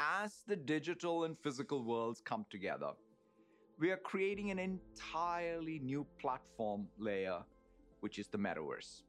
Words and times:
as 0.00 0.42
the 0.46 0.56
digital 0.56 1.24
and 1.24 1.36
physical 1.38 1.82
worlds 1.82 2.20
come 2.20 2.44
together, 2.50 2.90
we 3.78 3.90
are 3.90 3.96
creating 3.98 4.50
an 4.50 4.58
entirely 4.58 5.78
new 5.78 6.06
platform 6.20 6.86
layer, 6.98 7.38
which 8.00 8.18
is 8.18 8.28
the 8.28 8.38
metaverse. 8.38 9.02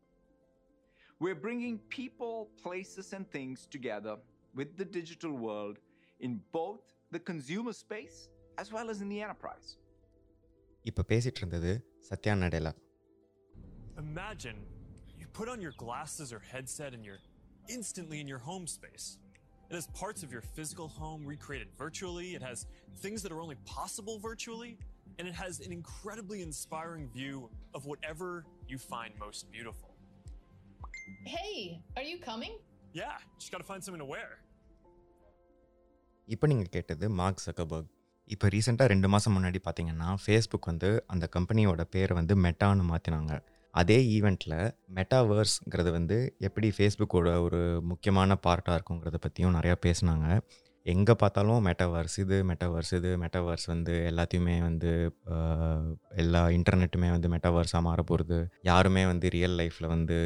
We're 1.19 1.35
bringing 1.35 1.79
people, 1.89 2.49
places, 2.61 3.13
and 3.13 3.29
things 3.31 3.65
together 3.65 4.17
with 4.55 4.77
the 4.77 4.85
digital 4.85 5.31
world 5.31 5.77
in 6.19 6.41
both 6.51 6.81
the 7.11 7.19
consumer 7.19 7.73
space 7.73 8.29
as 8.57 8.71
well 8.71 8.89
as 8.89 9.01
in 9.01 9.09
the 9.13 9.21
enterprise. 9.21 9.69
இப்போ 10.89 11.03
பேசிகிட்டு 11.11 11.39
இருந்தது 11.43 11.71
Sathya 12.09 12.33
நடேலா 12.43 12.73
Imagine 14.07 14.59
you 15.19 15.25
put 15.39 15.47
on 15.53 15.59
your 15.65 15.75
glasses 15.83 16.27
or 16.35 16.39
headset 16.53 16.91
and 16.95 17.03
you're 17.07 17.23
instantly 17.75 18.17
in 18.23 18.27
your 18.33 18.41
home 18.49 18.67
space. 18.77 19.07
It 19.71 19.75
has 19.75 19.87
parts 20.01 20.21
of 20.25 20.31
your 20.31 20.43
physical 20.55 20.87
home 20.99 21.21
recreated 21.25 21.69
virtually, 21.77 22.27
it 22.37 22.41
has 22.41 22.59
things 22.97 23.19
that 23.23 23.31
are 23.31 23.41
only 23.41 23.57
possible 23.75 24.15
virtually, 24.19 24.71
and 25.17 25.23
it 25.27 25.35
has 25.35 25.53
an 25.65 25.71
incredibly 25.71 26.39
inspiring 26.41 27.05
view 27.17 27.35
of 27.77 27.81
whatever 27.91 28.29
you 28.71 28.77
find 28.91 29.11
most 29.25 29.41
beautiful. 29.51 29.89
Hey, 31.35 31.53
are 31.97 32.07
you 32.11 32.17
coming? 32.29 32.53
Yeah, 32.93 33.15
just 33.39 33.51
gotta 33.53 33.67
find 33.73 33.83
something 33.85 34.03
to 34.05 34.11
wear. 34.15 34.29
இப்போ 36.27 36.45
நீங்கள் 36.51 36.71
கேட்டது 36.75 37.05
mark 37.19 37.43
சக்கபர்க் 37.47 37.91
இப்போ 38.27 38.47
ரீசெண்டாக 38.53 38.91
ரெண்டு 38.91 39.07
மாதம் 39.13 39.33
முன்னாடி 39.35 39.59
பார்த்தீங்கன்னா 39.65 40.09
Facebook 40.23 40.67
வந்து 40.71 40.89
அந்த 41.13 41.25
கம்பெனியோட 41.35 41.83
பேரை 41.93 42.13
வந்து 42.17 42.35
மெட்டான்னு 42.45 42.85
மாற்றினாங்க 42.89 43.33
அதே 43.74 43.98
ஈவெண்ட்டில் 44.16 44.58
மெட்டாவேர்ஸ்ங்கிறது 44.96 45.90
வந்து 45.98 46.18
எப்படி 46.46 46.68
ஃபேஸ்புக்கோட 46.78 47.28
ஒரு 47.46 47.60
முக்கியமான 47.92 48.36
பார்ட்டாக 48.46 48.76
இருக்குங்கிறத 48.78 49.20
பற்றியும் 49.20 49.56
நிறையா 49.58 49.76
பேசுனாங்க. 49.86 50.26
எங்கே 50.86 51.14
பார்த்தாலும் 51.14 51.60
மெட்டாவர்ஸ் 51.66 52.16
இது 52.22 52.36
மெட்டாவர்ஸ் 52.48 52.92
இது 52.96 53.10
மெட்டாவர்ஸ் 53.22 53.66
வந்து 53.72 53.92
எல்லாத்தையுமே 54.10 54.54
வந்து 54.60 54.90
எல்லா 56.22 56.40
இன்டர்நெட்டுமே 56.56 57.08
வந்து 57.10 57.28
மெட்டாவர்ஸாக 57.34 57.82
மாற 57.88 58.02
போகிறது 58.02 58.38
யாருமே 58.70 59.02
வந்து 59.10 59.28
ரியல் 59.36 59.56
லைஃப்பில் 59.60 59.92
வந்து 59.94 60.16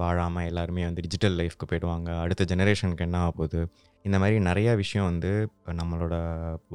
வாழாமல் 0.00 0.48
எல்லாருமே 0.50 0.84
வந்து 0.88 1.04
டிஜிட்டல் 1.06 1.38
லைஃப்க்கு 1.40 1.68
போயிடுவாங்க. 1.72 2.08
அடுத்த 2.24 2.48
ஜெனரேஷனுக்கு 2.54 3.06
என்ன 3.08 3.20
ஆக 3.24 3.32
போகுது? 3.40 3.60
இந்த 4.04 4.18
மாதிரி 4.22 4.38
நிறையா 4.50 4.74
விஷயம் 4.82 5.08
வந்து 5.10 5.32
நம்மளோட 5.80 6.16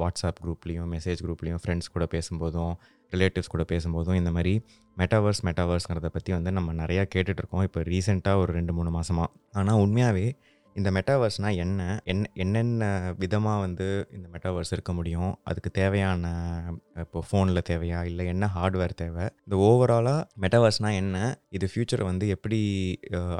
வாட்ஸ்அப் 0.02 0.41
குரூப்லேயும் 0.45 0.91
மெசேஜ் 0.95 1.23
குரூப்லேயும் 1.25 1.61
ஃப்ரெண்ட்ஸ் 1.63 1.94
கூட 1.97 2.07
பேசும்போதும் 2.16 2.73
ரிலேட்டிவ்ஸ் 3.16 3.53
கூட 3.53 3.66
பேசும்போதும் 3.73 4.19
இந்த 4.22 4.31
மாதிரி 4.38 4.53
மெட்டாவர்ஸ் 4.97 5.44
மெட்டாவர்ஸ்ங்கிறத 5.50 6.09
பற்றி 6.16 6.31
வந்து 6.38 6.52
நம்ம 6.58 6.73
நிறையா 6.81 7.06
கேட்டுட்ருக்கோம் 7.16 7.67
இப்போ 7.69 7.81
ரீசெண்டாக 7.92 8.42
ஒரு 8.44 8.52
ரெண்டு 8.59 8.75
மூணு 8.80 8.92
மாதமாக 8.97 9.31
ஆனால் 9.59 9.81
உண்மையாகவே 9.86 10.28
இந்த 10.75 10.89
மெட்டாவர்ஸ்னால் 10.95 11.58
என்ன? 11.64 11.81
என்ன 12.11 12.30
என்னென்ன 12.44 12.84
விதமாக 13.22 13.64
வந்து 13.64 13.88
இந்த 14.16 14.28
மெட்டாவர்ஸ் 14.34 14.72
இருக்க 14.75 14.91
முடியும்? 15.00 15.31
அதுக்கு 15.50 15.69
தேவையான 15.80 16.31
இப்போ 17.03 17.19
ஃபோனில் 17.28 17.66
தேவையா? 17.69 18.00
இல்லை 18.09 18.23
என்ன 18.34 18.50
ஹார்ட்வேர் 18.56 18.95
தேவை? 19.03 19.25
இந்த 19.45 19.58
ஓவராலாக 19.67 20.23
மெட்டாவர்ஸ்னால் 20.44 20.97
என்ன? 21.02 21.17
இது 21.58 21.67
ஃப்யூச்சர் 21.72 22.03
வந்து 22.09 22.28
எப்படி 22.36 22.59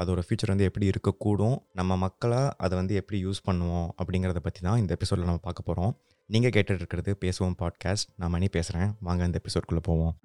அதோட 0.02 0.22
ஃப்யூச்சர் 0.26 0.52
வந்து 0.54 0.68
எப்படி 0.70 0.88
இருக்கக்கூடும்? 0.92 1.56
நம்ம 1.80 1.96
மக்களாக 2.06 2.54
அதை 2.66 2.74
வந்து 2.80 2.96
எப்படி 3.02 3.20
யூஸ் 3.26 3.46
பண்ணுவோம்? 3.50 3.88
அப்படிங்கிறத 4.02 4.42
பற்றி 4.48 4.62
தான் 4.68 4.80
இந்த 4.84 4.92
எபிசோடில் 4.98 5.30
நம்ம 5.30 5.44
பார்க்க 5.48 5.70
போகிறோம் 5.70 5.94
நீங்கள் 6.26 6.50
கேட்டுட்டு 6.50 6.74
இருக்கிறது 6.74 7.16
பேசுவோம் 7.20 7.54
பாட்காஸ்ட் 7.58 8.08
நான் 8.16 8.30
மணி 8.30 8.48
பேசுகிறேன் 8.48 8.92
வாங்க 9.00 9.24
இந்த 9.24 9.40
எபிசோட்குள்ளே 9.42 9.78
போவோம். 9.82 10.18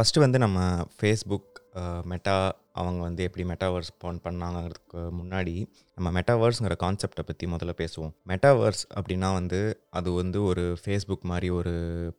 ஃபஸ்ட்டு 0.00 0.22
வந்து 0.22 0.38
நம்ம 0.42 0.58
ஃபேஸ்புக் 0.98 1.56
மெட்டா 2.10 2.36
அவங்க 2.80 3.00
வந்து 3.06 3.22
எப்படி 3.26 3.44
மெட்டாவர்ஸ் 3.50 3.90
போன் 4.02 4.20
பண்ணாங்கிறதுக்கு 4.26 5.00
முன்னாடி 5.18 5.54
நம்ம 5.96 6.08
மெட்டாவர்ஸ்ங்கிற 6.16 6.74
கான்செப்டை 6.84 7.22
பற்றி 7.30 7.46
முதல்ல 7.54 7.72
பேசுவோம். 7.80 8.12
மெட்டாவர்ஸ் 8.30 8.82
அப்படின்னா 8.98 9.30
வந்து 9.38 9.60
அது 9.98 10.12
வந்து 10.20 10.38
ஒரு 10.50 10.64
ஃபேஸ்புக் 10.82 11.28
மாதிரி 11.32 11.50
ஒரு 11.58 11.74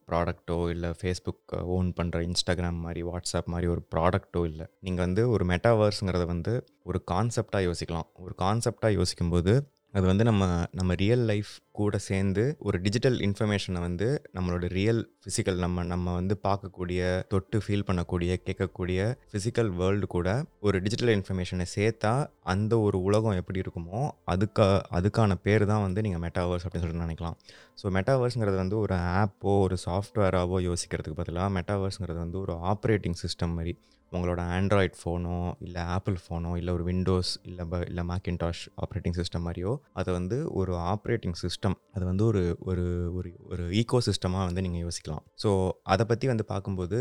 ப்ராடக்ட்டோ 0.10 0.60
இல்லை 0.74 0.92
ஃபேஸ்புக் 1.00 1.56
ஓன் 1.78 1.90
பண்ணுற 2.00 2.22
இன்ஸ்டாகிராம் 2.30 2.80
மாதிரி 2.86 3.04
வாட்ஸ்அப் 3.10 3.52
மாதிரி 3.54 3.70
ஒரு 3.74 3.84
ப்ராடக்ட்டோ 3.96 4.44
இல்லை. 4.52 4.68
நீங்கள் 4.88 5.06
வந்து 5.08 5.26
ஒரு 5.30 5.46
மெட்டாவர்ஸுங்கிறத 5.54 6.28
வந்து 6.36 6.56
ஒரு 6.84 7.02
கான்செப்டாக 7.14 7.64
யோசிக்கலாம். 7.70 8.10
ஒரு 8.26 8.36
கான்செப்டாக 8.44 8.94
யோசிக்கும்போது 9.00 9.56
அது 9.94 10.06
வந்து 10.08 10.24
நம்ம 10.24 10.44
நம்ம 10.72 10.92
ரியல் 10.94 11.24
லைஃப் 11.30 11.50
கூட 11.72 11.98
சேர்ந்து 12.08 12.44
ஒரு 12.60 12.78
டிஜிட்டல் 12.82 13.18
இன்ஃபர்மேஷனை 13.20 13.80
வந்து 13.80 14.08
நம்மளோட 14.34 14.66
ரியல் 14.68 15.02
ஃபிசிக்கல் 15.22 15.56
நம்ம 15.56 15.84
நம்ம 15.84 16.14
வந்து 16.14 16.36
பார்க்கக்கூடிய 16.44 17.02
தொட்டு 17.28 17.58
ஃபீல் 17.60 17.86
பண்ணக்கூடிய 17.88 18.38
கேட்கக்கூடிய 18.48 19.00
ஃபிசிக்கல் 19.32 19.72
வேர்ல்டு 19.80 20.08
கூட 20.08 20.30
ஒரு 20.60 20.80
டிஜிட்டல் 20.82 21.14
இன்ஃபர்மேஷனை 21.16 21.66
சேர்த்தா 21.76 22.14
அந்த 22.44 22.80
ஒரு 22.80 23.00
உலகம் 23.02 23.40
எப்படி 23.42 23.60
இருக்குமோ 23.60 24.02
அதுக்கா 24.28 24.68
அதுக்கான 24.92 25.38
பேர் 25.44 25.66
தான் 25.66 25.82
வந்து 25.82 26.02
நீங்கள் 26.02 26.24
மெட்டாவர்ஸ் 26.26 26.66
அப்படின்னு 26.66 26.86
சொல்லிட்டு 26.86 27.06
நினைக்கலாம். 27.08 27.38
ஸோ 27.82 27.88
மெட்டாவர்ஸுங்கிறது 27.98 28.58
வந்து 28.64 28.78
ஒரு 28.78 28.96
ஆப்போ 29.22 29.54
ஒரு 29.66 29.78
சாஃப்ட்வேராகவோ 29.86 30.60
யோசிக்கிறதுக்கு 30.70 31.22
பதிலாக 31.22 31.50
மெட்டாவர்ஸுங்கிறது 31.60 32.20
வந்து 32.26 32.40
ஒரு 32.40 32.56
ஆப்ரேட்டிங் 32.74 33.20
சிஸ்டம் 33.24 33.56
மாதிரி. 33.58 33.74
உங்களோட 34.12 34.42
ஆண்ட்ராய்ட் 34.58 34.96
ஃபோனோ 35.02 35.54
இல்லை 35.60 35.82
ஆப்பிள் 35.96 36.18
ஃபோனோ 36.24 36.52
இல்லை 36.58 36.74
ஒரு 36.74 36.84
விண்டோஸ் 36.84 37.32
இல்லை 37.44 37.66
இல்லை 37.88 38.04
மேக்கின்டாஷ் 38.04 38.64
ஆப்ரேட்டிங் 38.84 39.18
சிஸ்டம் 39.20 39.46
மாதிரியோ 39.48 39.74
அதை 39.94 40.14
வந்து 40.14 40.52
ஒரு 40.54 40.74
ஆப்ரேட்டிங் 40.74 41.38
சிஸ்டம் 41.42 41.78
அது 41.94 42.06
வந்து 42.06 42.26
ஒரு 42.26 42.58
ஒரு 42.60 42.86
ஒரு 43.14 43.30
ஒரு 43.44 43.64
ஈகோ 43.72 44.00
சிஸ்டமாக 44.06 44.48
வந்து 44.50 44.62
நீங்கள் 44.62 44.84
யோசிக்கலாம். 44.86 45.24
ஸோ 45.44 45.50
அதை 45.84 46.06
பற்றி 46.06 46.28
வந்து 46.28 46.46
பார்க்கும்போது 46.46 47.00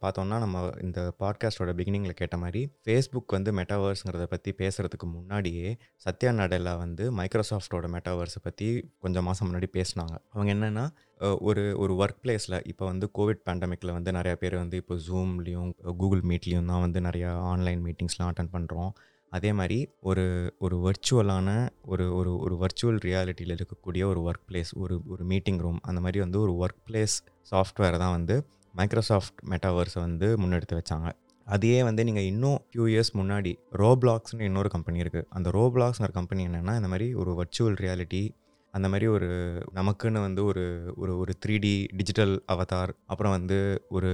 பார்த்தோன்னா 0.00 0.20
பார்த்தோம்னா 0.20 0.38
நம்ம 0.38 0.70
இந்த 0.82 1.00
பாட்காஸ்டோட 1.18 1.70
பிகினிங்கில் 1.78 2.18
கேட்ட 2.20 2.36
மாதிரி 2.36 2.62
ஃபேஸ்புக் 2.84 3.34
வந்து 3.36 3.50
மெட்டாவர்ஸுங்கிறத 3.52 4.24
பற்றி 4.24 4.50
பேசுகிறதுக்கு 4.58 5.06
முன்னாடியே 5.12 5.68
சத்யா 5.96 6.30
நடேலா 6.32 6.72
வந்து 6.76 7.04
மைக்ரோசாஃப்டோட 7.12 7.88
மெட்டாவர்ஸை 7.96 8.40
பற்றி 8.42 8.66
கொஞ்சம் 8.98 9.24
மாதம் 9.24 9.48
முன்னாடி 9.48 9.68
பேசினாங்க. 9.78 10.14
அவங்க 10.32 10.50
என்னென்னா 10.56 10.84
ஒரு 11.20 11.78
ஒரு 11.78 11.92
ஒர்க் 11.94 12.20
பிளேஸில் 12.22 12.60
இப்போ 12.64 12.86
வந்து 12.86 13.10
கோவிட் 13.18 13.42
பேண்டமிக்கில் 13.44 13.92
வந்து 13.92 14.10
நிறையா 14.10 14.32
பேர் 14.32 14.56
வந்து 14.56 14.76
இப்போ 14.76 14.94
ஜூம்லேயும் 14.94 15.70
கூகுள் 15.80 16.20
மீட்லேயும் 16.20 16.64
தான் 16.64 16.80
வந்து 16.80 17.00
நிறையா 17.00 17.38
ஆன்லைன் 17.40 17.84
மீட்டிங்ஸ்லாம் 17.84 18.30
அட்டன் 18.32 18.52
பண்ணுறோம் 18.52 18.90
அதே 19.30 19.52
மாதிரி 19.52 19.88
ஒரு 20.00 20.54
ஒரு 20.58 20.76
வர்ச்சுவலான 20.76 21.68
ஒரு 21.82 22.14
ஒரு 22.14 22.36
ஒரு 22.36 22.54
வர்ச்சுவல் 22.54 22.98
ரியாலிட்டியில் 23.04 23.56
இருக்கக்கூடிய 23.56 24.04
ஒரு 24.04 24.30
ஒர்க் 24.30 24.44
பிளேஸ் 24.48 24.70
ஒரு 24.74 25.00
ஒரு 25.08 25.24
மீட்டிங் 25.24 25.58
ரூம் 25.58 25.78
அந்த 25.82 26.00
மாதிரி 26.00 26.20
வந்து 26.20 26.40
ஒரு 26.40 26.52
ஒர்க் 26.52 26.90
பிளேஸ் 26.90 27.16
சாஃப்ட்வேர் 27.50 27.98
தான் 27.98 28.10
வந்து 28.10 28.46
மைக்ரோசாஃப்ட் 28.72 29.50
மெட்டாவர்ஸை 29.50 30.00
வந்து 30.00 30.36
முன்னெடுத்து 30.36 30.82
வச்சாங்க. 30.82 31.12
அதையே 31.44 31.82
வந்து 31.82 32.04
நீங்கள் 32.04 32.22
இன்னும் 32.22 32.58
ஃபியூ 32.72 32.84
இயர்ஸ் 32.86 33.12
முன்னாடி 33.14 33.54
ரோப்ளாக்ஸ்னு 33.72 34.40
இன்னொரு 34.40 34.68
கம்பெனி 34.68 35.00
இருக்குது 35.00 35.24
அந்த 35.28 35.50
ரோப்ளாக்ஸ்ங்கிற 35.50 36.12
கம்பெனி 36.12 36.46
என்னென்னா 36.46 36.74
இந்த 36.74 36.88
மாதிரி 36.88 37.14
ஒரு 37.14 37.32
வர்ச்சுவல் 37.32 37.76
ரியாலிட்டி 37.80 38.34
அந்த 38.74 38.86
மாதிரி 38.88 39.06
ஒரு 39.06 39.28
நமக்குன்னு 39.74 40.20
வந்து 40.20 40.44
ஒரு 40.44 40.64
ஒரு 40.96 41.12
ஒரு 41.18 41.32
த்ரீ 41.44 41.54
டி 41.58 41.72
டிஜிட்டல் 41.96 42.34
அவதார் 42.52 42.92
அப்புறம் 43.06 43.32
வந்து 43.32 43.58
ஒரு 43.88 44.10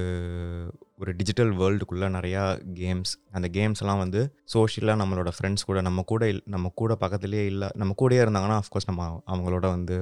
ஒரு 0.94 1.11
டிஜிட்டல் 1.17 1.50
வேர்ல்டுக்குள்ளே 1.53 2.09
நிறையா 2.09 2.43
கேம்ஸ் 2.75 3.12
அந்த 3.31 3.47
கேம்ஸ்லாம் 3.49 3.99
வந்து 3.99 4.21
சோஷியலாக 4.55 5.00
நம்மளோட 5.03 5.31
ஃப்ரெண்ட்ஸ் 5.37 5.66
கூட 5.66 5.81
நம்ம 5.81 6.03
கூட 6.03 6.28
இல் 6.28 6.43
நம்ம 6.47 6.71
கூட 6.75 6.93
பக்கத்துலேயே 7.00 7.45
இல்லை 7.47 7.69
நம்ம 7.75 7.95
கூடயே 8.03 8.22
இருந்தாங்கன்னா 8.25 8.59
அஃப்கோர்ஸ் 8.62 8.89
நம்ம 8.91 9.09
அவங்களோட 9.27 9.66
வந்து 9.77 9.97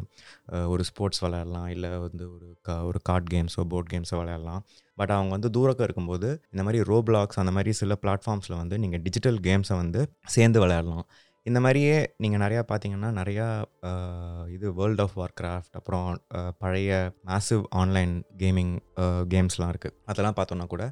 ஒரு 0.69 0.84
ஸ்போர்ட்ஸ் 0.84 1.23
விளையாடலாம். 1.25 1.69
இல்லை 1.69 1.90
வந்து 1.99 2.25
ஒரு 2.34 2.49
கா 2.62 2.76
ஒரு 2.84 3.00
கார்ட் 3.02 3.29
கேம்ஸோ 3.34 3.64
போர்ட் 3.73 3.93
கேம்ஸோ 3.94 4.17
விளையாடலாம். 4.23 4.62
பட் 4.99 5.11
அவங்க 5.11 5.31
வந்து 5.31 5.50
தூரக்க 5.50 5.82
இருக்கும்போது 5.84 6.29
இந்த 6.52 6.62
மாதிரி 6.62 6.81
ரோப்ளாக்ஸ் 6.93 7.40
அந்த 7.43 7.52
மாதிரி 7.52 7.73
சில 7.73 7.96
பிளாட்ஃபார்ம்ஸில் 8.02 8.61
வந்து 8.62 8.79
நீங்கள் 8.79 9.02
டிஜிட்டல் 9.02 9.38
கேம்ஸை 9.49 9.76
வந்து 9.82 10.02
சேர்ந்து 10.37 10.61
விளையாடலாம். 10.61 11.06
இந்த 11.46 11.58
மாதிரியே 11.64 11.96
நீங்கள் 12.23 12.43
நிறையா 12.43 12.61
பார்த்தீங்கன்னா 12.69 13.08
நிறையா 13.19 13.46
இது 14.56 14.67
வேர்ல்ட் 14.79 15.02
ஆஃப் 15.05 15.17
வார் 15.20 15.35
கிராஃப்ட் 15.41 15.75
அப்புறம் 15.79 16.06
பழைய 16.62 16.93
மேசிவ் 17.31 17.64
ஆன்லைன் 17.81 18.14
கேமிங் 18.43 18.73
கேம்ஸ்லாம் 19.35 19.73
இருக்குது 19.75 19.96
அதெல்லாம் 20.12 20.37
பார்த்தோன்னா 20.38 20.67
கூட 20.75 20.85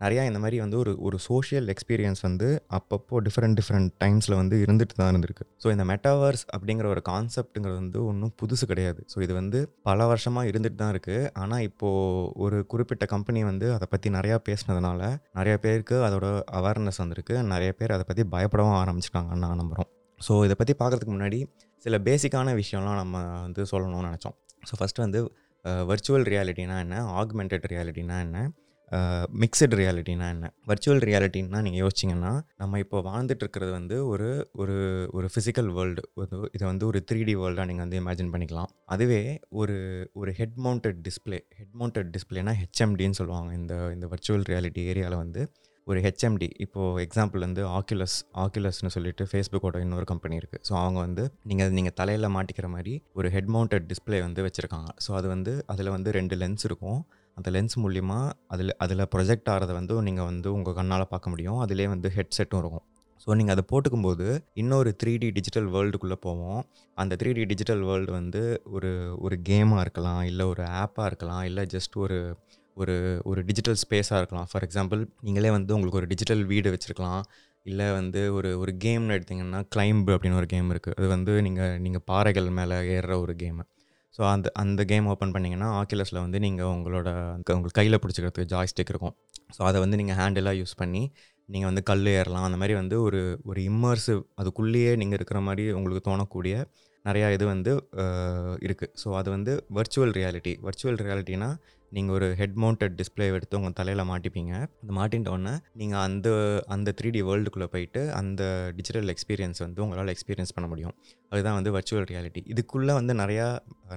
நிறையா 0.00 0.22
இந்த 0.28 0.38
மாதிரி 0.42 0.58
வந்து 0.62 0.76
ஒரு 0.82 0.92
ஒரு 1.06 1.16
சோஷியல் 1.26 1.66
எக்ஸ்பீரியன்ஸ் 1.72 2.22
வந்து 2.26 2.48
அப்பப்போ 2.76 3.16
டிஃப்ரெண்ட் 3.26 3.56
டிஃப்ரெண்ட் 3.58 3.90
டைம்ஸில் 4.02 4.36
வந்து 4.40 4.56
இருந்துட்டு 4.64 4.94
தான் 5.00 5.10
இருந்திருக்கு. 5.12 5.44
ஸோ 5.62 5.66
இந்த 5.74 5.84
மெட்டாவர்ஸ் 5.90 6.44
அப்படிங்கிற 6.54 6.86
ஒரு 6.94 7.02
கான்செப்ட்டுங்கிறது 7.10 7.80
வந்து 7.82 8.00
ஒன்றும் 8.10 8.32
புதுசு 8.42 8.66
கிடையாது. 8.72 9.02
ஸோ 9.12 9.20
இது 9.26 9.34
வந்து 9.40 9.60
பல 9.88 10.06
வருஷமாக 10.12 10.50
இருந்துட்டு 10.52 10.80
தான் 10.82 10.92
இருக்குது 10.94 11.30
ஆனால் 11.42 11.64
இப்போது 11.68 12.32
ஒரு 12.44 12.58
குறிப்பிட்ட 12.74 13.06
கம்பெனி 13.14 13.42
வந்து 13.50 13.68
அதை 13.76 13.88
பற்றி 13.94 14.10
நிறையா 14.18 14.38
பேசினதுனால 14.48 15.12
நிறைய 15.40 15.56
பேருக்கு 15.66 15.98
அதோட 16.08 16.26
அவேர்னஸ் 16.60 17.02
வந்திருக்கு. 17.04 17.36
நிறைய 17.54 17.72
பேர் 17.80 17.96
அதை 17.98 18.06
பற்றி 18.10 18.24
பயப்படவும் 18.36 18.78
ஆரம்பிச்சிட்டாங்கன்னு 18.82 19.46
நான் 19.46 19.62
நம்புகிறோம் 19.62 19.90
ஸோ 20.26 20.32
இதை 20.46 20.54
பற்றி 20.60 20.74
பார்க்குறதுக்கு 20.80 21.16
முன்னாடி 21.16 21.38
சில 21.84 21.98
பேசிக்கான 22.08 22.54
விஷயம்லாம் 22.62 22.98
நம்ம 23.02 23.18
வந்து 23.44 23.62
சொல்லணும்னு 23.74 24.08
நினச்சோம். 24.10 24.36
ஸோ 24.68 24.74
ஃபஸ்ட்டு 24.78 25.04
வந்து 25.06 25.20
வர்ச்சுவல் 25.90 26.26
ரியாலிட்டினா 26.32 26.76
என்ன? 26.86 26.96
ஆக்மெண்டட் 27.20 27.68
ரியாலிட்டினா 27.72 28.16
என்ன? 28.26 28.38
மிக்சட் 29.42 29.74
ரியாலிட்டினா 29.80 30.26
என்ன? 30.34 30.46
வர்ச்சுவல் 30.68 31.02
ரியாலிட்டின்னா 31.08 31.58
நீங்கள் 31.66 31.82
யோசிச்சிங்கன்னா 31.82 32.32
நம்ம 32.60 32.78
இப்போ 32.84 32.98
வாழ்ந்துட்டு 33.08 33.44
இருக்கிறது 33.44 33.72
வந்து 33.76 33.96
ஒரு 34.12 34.28
ஒரு 34.62 34.76
ஒரு 35.16 35.26
ஃபிசிக்கல் 35.32 35.68
வேர்ல்டு 35.76 36.02
இதை 36.56 36.64
வந்து 36.72 36.86
ஒரு 36.90 37.00
த்ரீ 37.08 37.20
டி 37.28 37.34
வேர்ல்டாக 37.42 37.66
நீங்கள் 37.70 37.84
வந்து 37.86 38.00
இமேஜின் 38.02 38.32
பண்ணிக்கலாம். 38.34 38.70
அதுவே 38.94 39.20
ஒரு 39.60 39.76
ஒரு 40.20 40.32
head 40.38 40.58
mounted 40.66 40.98
display 41.08 41.40
head 41.58 41.74
mounted 41.80 42.10
டிஸ்பிளேனா 42.16 42.54
ஹெச்எம்டின்னு 42.62 43.18
சொல்லுவாங்க. 43.20 43.52
இந்த 43.60 43.74
இந்த 43.96 44.08
வர்ச்சுவல் 44.14 44.46
ரியாலிட்டி 44.52 44.82
ஏரியாவில் 44.92 45.22
வந்து 45.24 45.42
ஒரு 45.90 46.00
ஹெச்எம்டி 46.06 46.48
இப்போது 46.64 47.02
எக்ஸாம்பிள் 47.04 47.40
வந்து 47.46 47.62
ஆக்குலஸ் 47.76 48.16
ஆக்குலஸ்னு 48.42 48.90
சொல்லிட்டு 48.96 49.22
ஃபேஸ்புக்கோட 49.30 49.78
இன்னொரு 49.84 50.06
கம்பெனி 50.10 50.36
இருக்குது 50.40 50.62
ஸோ 50.68 50.72
அவங்க 50.82 50.98
வந்து 51.06 51.22
நீங்கள் 51.50 51.72
நீங்கள் 51.78 51.96
தலையில் 52.00 52.26
மாட்டிக்கிற 52.36 52.68
மாதிரி 52.74 52.92
ஒரு 53.18 53.28
ஹெட் 53.34 53.50
மவுண்டட் 53.54 53.86
டிஸ்பிளே 53.92 54.18
வந்து 54.26 54.44
வச்சுருக்காங்க. 54.46 54.90
ஸோ 55.04 55.10
அது 55.20 55.28
வந்து 55.34 55.52
அதில் 55.74 55.90
வந்து 55.96 56.12
ரெண்டு 56.18 56.36
லென்ஸ் 56.42 56.66
இருக்கும். 56.68 57.00
அந்த 57.36 57.48
லென்ஸ் 57.56 57.76
மூலிமா 57.84 58.18
அதில் 58.54 58.74
அதில் 58.84 59.08
ப்ரொஜெக்ட் 59.14 59.50
ஆகிறத 59.54 59.74
வந்து 59.80 59.96
நீங்கள் 60.08 60.28
வந்து 60.30 60.48
உங்கள் 60.56 60.76
கண்ணால் 60.78 61.10
பார்க்க 61.14 61.32
முடியும். 61.34 61.58
அதிலே 61.64 61.88
வந்து 61.94 62.10
ஹெட்செட்டும் 62.18 62.62
இருக்கும். 62.64 62.86
ஸோ 63.24 63.34
நீங்கள் 63.38 63.54
அதை 63.54 63.64
போட்டுக்கும் 63.72 64.06
போது 64.08 64.26
இன்னொரு 64.60 64.90
த்ரீ 65.00 65.12
டி 65.22 65.28
டிஜிட்டல் 65.38 65.68
வேர்ல்டுக்குள்ளே 65.74 66.18
போவோம். 66.26 66.60
அந்த 66.98 67.16
த்ரீ 67.20 67.30
டி 67.38 67.42
டிஜிட்டல் 67.50 67.82
வேர்ல்டு 67.88 68.12
வந்து 68.20 68.42
ஒரு 68.76 68.90
ஒரு 69.26 69.38
கேமாக 69.48 69.84
இருக்கலாம் 69.86 70.22
இல்லை 70.30 70.46
ஒரு 70.52 70.64
ஆப்பாக 70.82 71.08
இருக்கலாம் 71.10 71.44
இல்லை 71.50 71.64
ஜஸ்ட் 71.74 71.96
ஒரு 72.04 72.18
ஒரு 72.82 72.94
ஒரு 73.30 73.40
டிஜிட்டல் 73.48 73.78
ஸ்பேஸாக 73.82 74.20
இருக்கலாம். 74.22 74.48
ஃபார் 74.50 74.64
எக்ஸாம்பிள் 74.66 75.00
நீங்களே 75.26 75.50
வந்து 75.56 75.74
உங்களுக்கு 75.76 76.00
ஒரு 76.02 76.08
டிஜிட்டல் 76.12 76.42
வீடு 76.52 76.72
வச்சுருக்கலாம். 76.74 77.22
இல்லை 77.66 77.86
வந்து 77.98 78.20
ஒரு 78.36 78.50
ஒரு 78.62 78.72
கேம்னு 78.84 79.16
எடுத்திங்கன்னா 79.16 79.60
கிளைம்பு 79.74 80.12
அப்படின்னு 80.16 80.38
ஒரு 80.42 80.48
கேம் 80.52 80.68
இருக்குது 80.74 80.96
அது 80.98 81.08
வந்து 81.14 81.32
நீங்கள் 81.46 81.74
நீங்கள் 81.84 82.04
பாறைகள் 82.10 82.48
மேலே 82.58 82.76
ஏறுற 82.94 83.14
ஒரு 83.24 83.34
கேமு 83.42 83.64
ஸோ 84.14 84.22
அந்த 84.34 84.48
அந்த 84.62 84.80
கேம் 84.90 85.08
ஓப்பன் 85.12 85.34
பண்ணிங்கன்னா 85.34 85.68
ஆக்கிலஸில் 85.80 86.20
வந்து 86.24 86.38
நீங்கள் 86.44 86.70
உங்களோட 86.76 87.08
உங்களுக்கு 87.56 87.76
கையில் 87.80 88.00
பிடிச்சிக்கிறதுக்கு 88.02 88.50
ஜாய்ஸ்டிக் 88.52 88.90
இருக்கும். 88.92 89.14
ஸோ 89.56 89.60
அதை 89.68 89.78
வந்து 89.84 89.98
நீங்கள் 90.00 90.18
ஹேண்டிலாக 90.20 90.58
யூஸ் 90.60 90.74
பண்ணி 90.80 91.02
நீங்கள் 91.48 91.70
வந்து 91.70 91.82
கல் 91.90 92.08
ஏறலாம். 92.18 92.46
அந்த 92.48 92.58
மாதிரி 92.62 92.74
வந்து 92.80 92.96
ஒரு 93.06 93.20
ஒரு 93.50 93.60
இம்மர்சிவ் 93.70 94.20
அதுக்குள்ளேயே 94.40 94.92
நீங்கள் 95.02 95.18
இருக்கிற 95.18 95.40
மாதிரி 95.48 95.64
உங்களுக்கு 95.78 96.02
தோணக்கூடிய 96.08 96.56
நிறையா 97.04 97.28
இது 97.36 97.44
வந்து 97.52 97.72
இருக்குது 98.66 98.92
ஸோ 99.02 99.08
அது 99.20 99.28
வந்து 99.36 99.52
வர்ச்சுவல் 99.76 100.12
ரியாலிட்டி 100.18 100.52
வர்ச்சுவல் 100.66 100.98
ரியாலிட்டினா 101.06 101.48
நீங்கள் 101.96 102.14
ஒரு 102.16 102.26
ஹெட் 102.40 102.56
மவுண்டட் 102.62 102.94
டிஸ்பிளே 103.00 103.26
எடுத்து 103.36 103.58
உங்கள் 103.58 103.76
தலையில் 103.80 104.02
மாட்டிப்பீங்க. 104.10 104.52
அந்த 104.82 104.92
மாட்டின்ட்டோடனே 104.98 105.54
நீங்கள் 105.80 106.02
அந்த 106.06 106.28
அந்த 106.74 106.94
த்ரீ 106.98 107.10
டி 107.16 107.22
வேர்ல்டுக்குள்ளே 107.28 107.68
போயிட்டு 107.74 108.02
அந்த 108.20 108.42
டிஜிட்டல் 108.78 109.12
எக்ஸ்பீரியன்ஸ் 109.14 109.60
வந்து 109.66 109.82
உங்களால் 109.84 110.12
எக்ஸ்பீரியன்ஸ் 110.14 110.54
பண்ண 110.56 110.68
முடியும். 110.72 110.94
அதுதான் 111.32 111.56
வந்து 111.58 111.72
வர்ச்சுவல் 111.76 112.08
ரியாலிட்டி 112.12 112.42
இதுக்குள்ளே 112.52 112.94
வந்து 113.00 113.14
நிறையா 113.22 113.46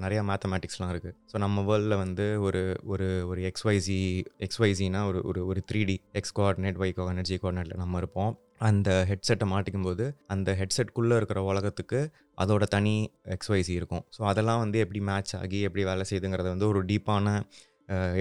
நிறையா 0.06 0.24
மேத்தமேட்டிக்ஸ்லாம் 0.32 0.94
இருக்குது 0.94 1.16
ஸோ 1.32 1.38
நம்ம 1.46 1.64
வேர்ல்டில் 1.70 2.02
வந்து 2.04 2.26
ஒரு 2.48 2.62
ஒரு 2.94 3.10
ஒரு 3.32 3.42
எக்ஸ்வைசி 3.52 4.00
எக்ஸ்வைசினா 4.48 5.02
ஒரு 5.12 5.22
ஒரு 5.32 5.42
ஒரு 5.52 5.62
three 5.72 5.82
D 5.90 5.98
X 6.22 6.36
coordinate 6.40 6.80
Y 6.84 6.96
coordinate 7.00 7.30
Z 7.32 7.38
கோஆர்டினேட்டில் 7.44 7.82
நம்ம 7.84 8.02
இருப்போம். 8.04 8.34
அந்த 8.68 8.90
ஹெட்செட்டை 9.10 9.46
மாட்டிக்கும் 9.54 9.88
போது 9.88 10.04
அந்த 10.34 10.50
ஹெட்செட்குள்ளே 10.60 11.16
இருக்கிற 11.20 11.40
உலகத்துக்கு 11.52 12.00
அதோட 12.44 12.64
தனி 12.76 12.94
எக்ஸ்வைசி 13.36 13.74
இருக்கும். 13.80 14.04
ஸோ 14.16 14.22
அதெல்லாம் 14.32 14.62
வந்து 14.64 14.78
எப்படி 14.84 15.00
மேட்ச் 15.10 15.34
ஆகி 15.40 15.60
எப்படி 15.68 15.84
வேலை 15.90 16.04
செய்யுதுங்கிறத 16.10 16.50
வந்து 16.54 16.70
ஒரு 16.72 16.82
டீப்பான 16.92 17.34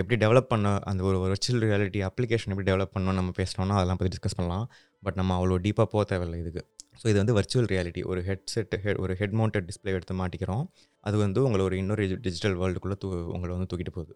எப்படி 0.01 0.17
டெவலப் 0.25 0.49
பண்ண 0.53 0.69
அந்த 0.91 1.03
ஒரு 1.09 1.19
வர்ச்சுவல் 1.25 1.63
ரியாலிட்டி 1.65 2.01
அப்ளிகேஷன் 2.09 2.53
எப்படி 2.55 2.67
டெவலப் 2.71 2.93
பண்ணணும் 2.95 3.19
நம்ம 3.21 3.33
பேசினோம்னா 3.41 3.77
அதெல்லாம் 3.79 3.99
பற்றி 4.01 4.13
டிஸ்கஸ் 4.15 4.39
பண்ணலாம். 4.39 4.65
பட் 5.03 5.17
நம்ம 5.21 5.35
அவ்வளோ 5.39 5.59
டீப்பாக 5.67 5.89
போக 5.93 6.03
தேவையில்லை 6.13 6.39
இதுக்கு. 6.43 6.63
ஸோ 7.01 7.05
இது 7.13 7.19
வந்து 7.23 7.35
வர்ச்சுவல் 7.39 7.69
ரியாலிட்டி 7.73 8.03
ஒரு 8.13 8.21
ஹெட்செட் 8.29 8.75
ஹெட் 8.85 9.01
ஒரு 9.05 9.13
ஹெட் 9.21 9.37
மவுண்டட் 9.41 9.67
டிஸ்பிளே 9.69 9.93
எடுத்து 9.99 10.15
மாட்டிக்கிறோம். 10.23 10.65
அது 11.05 11.17
வந்து 11.25 11.41
உங்களை 11.47 11.63
ஒரு 11.69 11.77
இன்னொரு 11.83 12.05
டிஜிட்டல் 12.27 12.57
வேர்ல்டுக்குள்ளே 12.63 12.97
தூ 13.05 13.11
உங்களை 13.37 13.53
வந்து 13.57 13.69
தூக்கிட்டு 13.73 13.95
போகுது. 13.99 14.15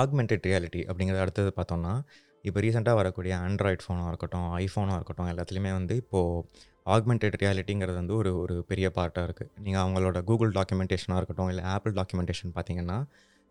ஆக்மெண்டட் 0.00 0.46
ரியாலிட்டி 0.50 0.82
அப்படிங்கிறத 0.88 1.22
அடுத்தது 1.26 1.52
பார்த்தோம்னா 1.58 1.94
இப்போ 2.44 2.58
ரீசெண்டாக 2.64 2.96
வரக்கூடிய 3.00 3.32
ஆண்ட்ராய்ட் 3.46 3.84
ஃபோனாக 3.84 4.10
இருக்கட்டும் 4.12 4.48
ஐஃபோனாக 4.64 4.98
இருக்கட்டும் 4.98 5.30
எல்லாத்துலேயுமே 5.32 5.72
வந்து 5.78 5.94
இப்போது 6.02 6.44
ஆக்மெண்டட் 6.86 7.36
ரியாலிட்டிங்கிறது 7.42 7.98
வந்து 8.00 8.14
ஒரு 8.20 8.30
ஒரு 8.42 8.54
பெரிய 8.70 8.86
பார்ட்டாக 8.98 9.26
இருக்குது 9.28 9.50
நீங்கள் 9.64 9.82
அவங்களோட 9.84 10.18
கூகுள் 10.28 10.52
டாக்குமெண்டேஷனாக 10.58 11.18
இருக்கட்டும் 11.20 11.50
இல்லை 11.52 11.64
ஆப்பிள் 11.74 11.94
டாக்குமெண்டேஷன் 11.98 12.52
பார்த்தீங்கன்னா 12.54 12.98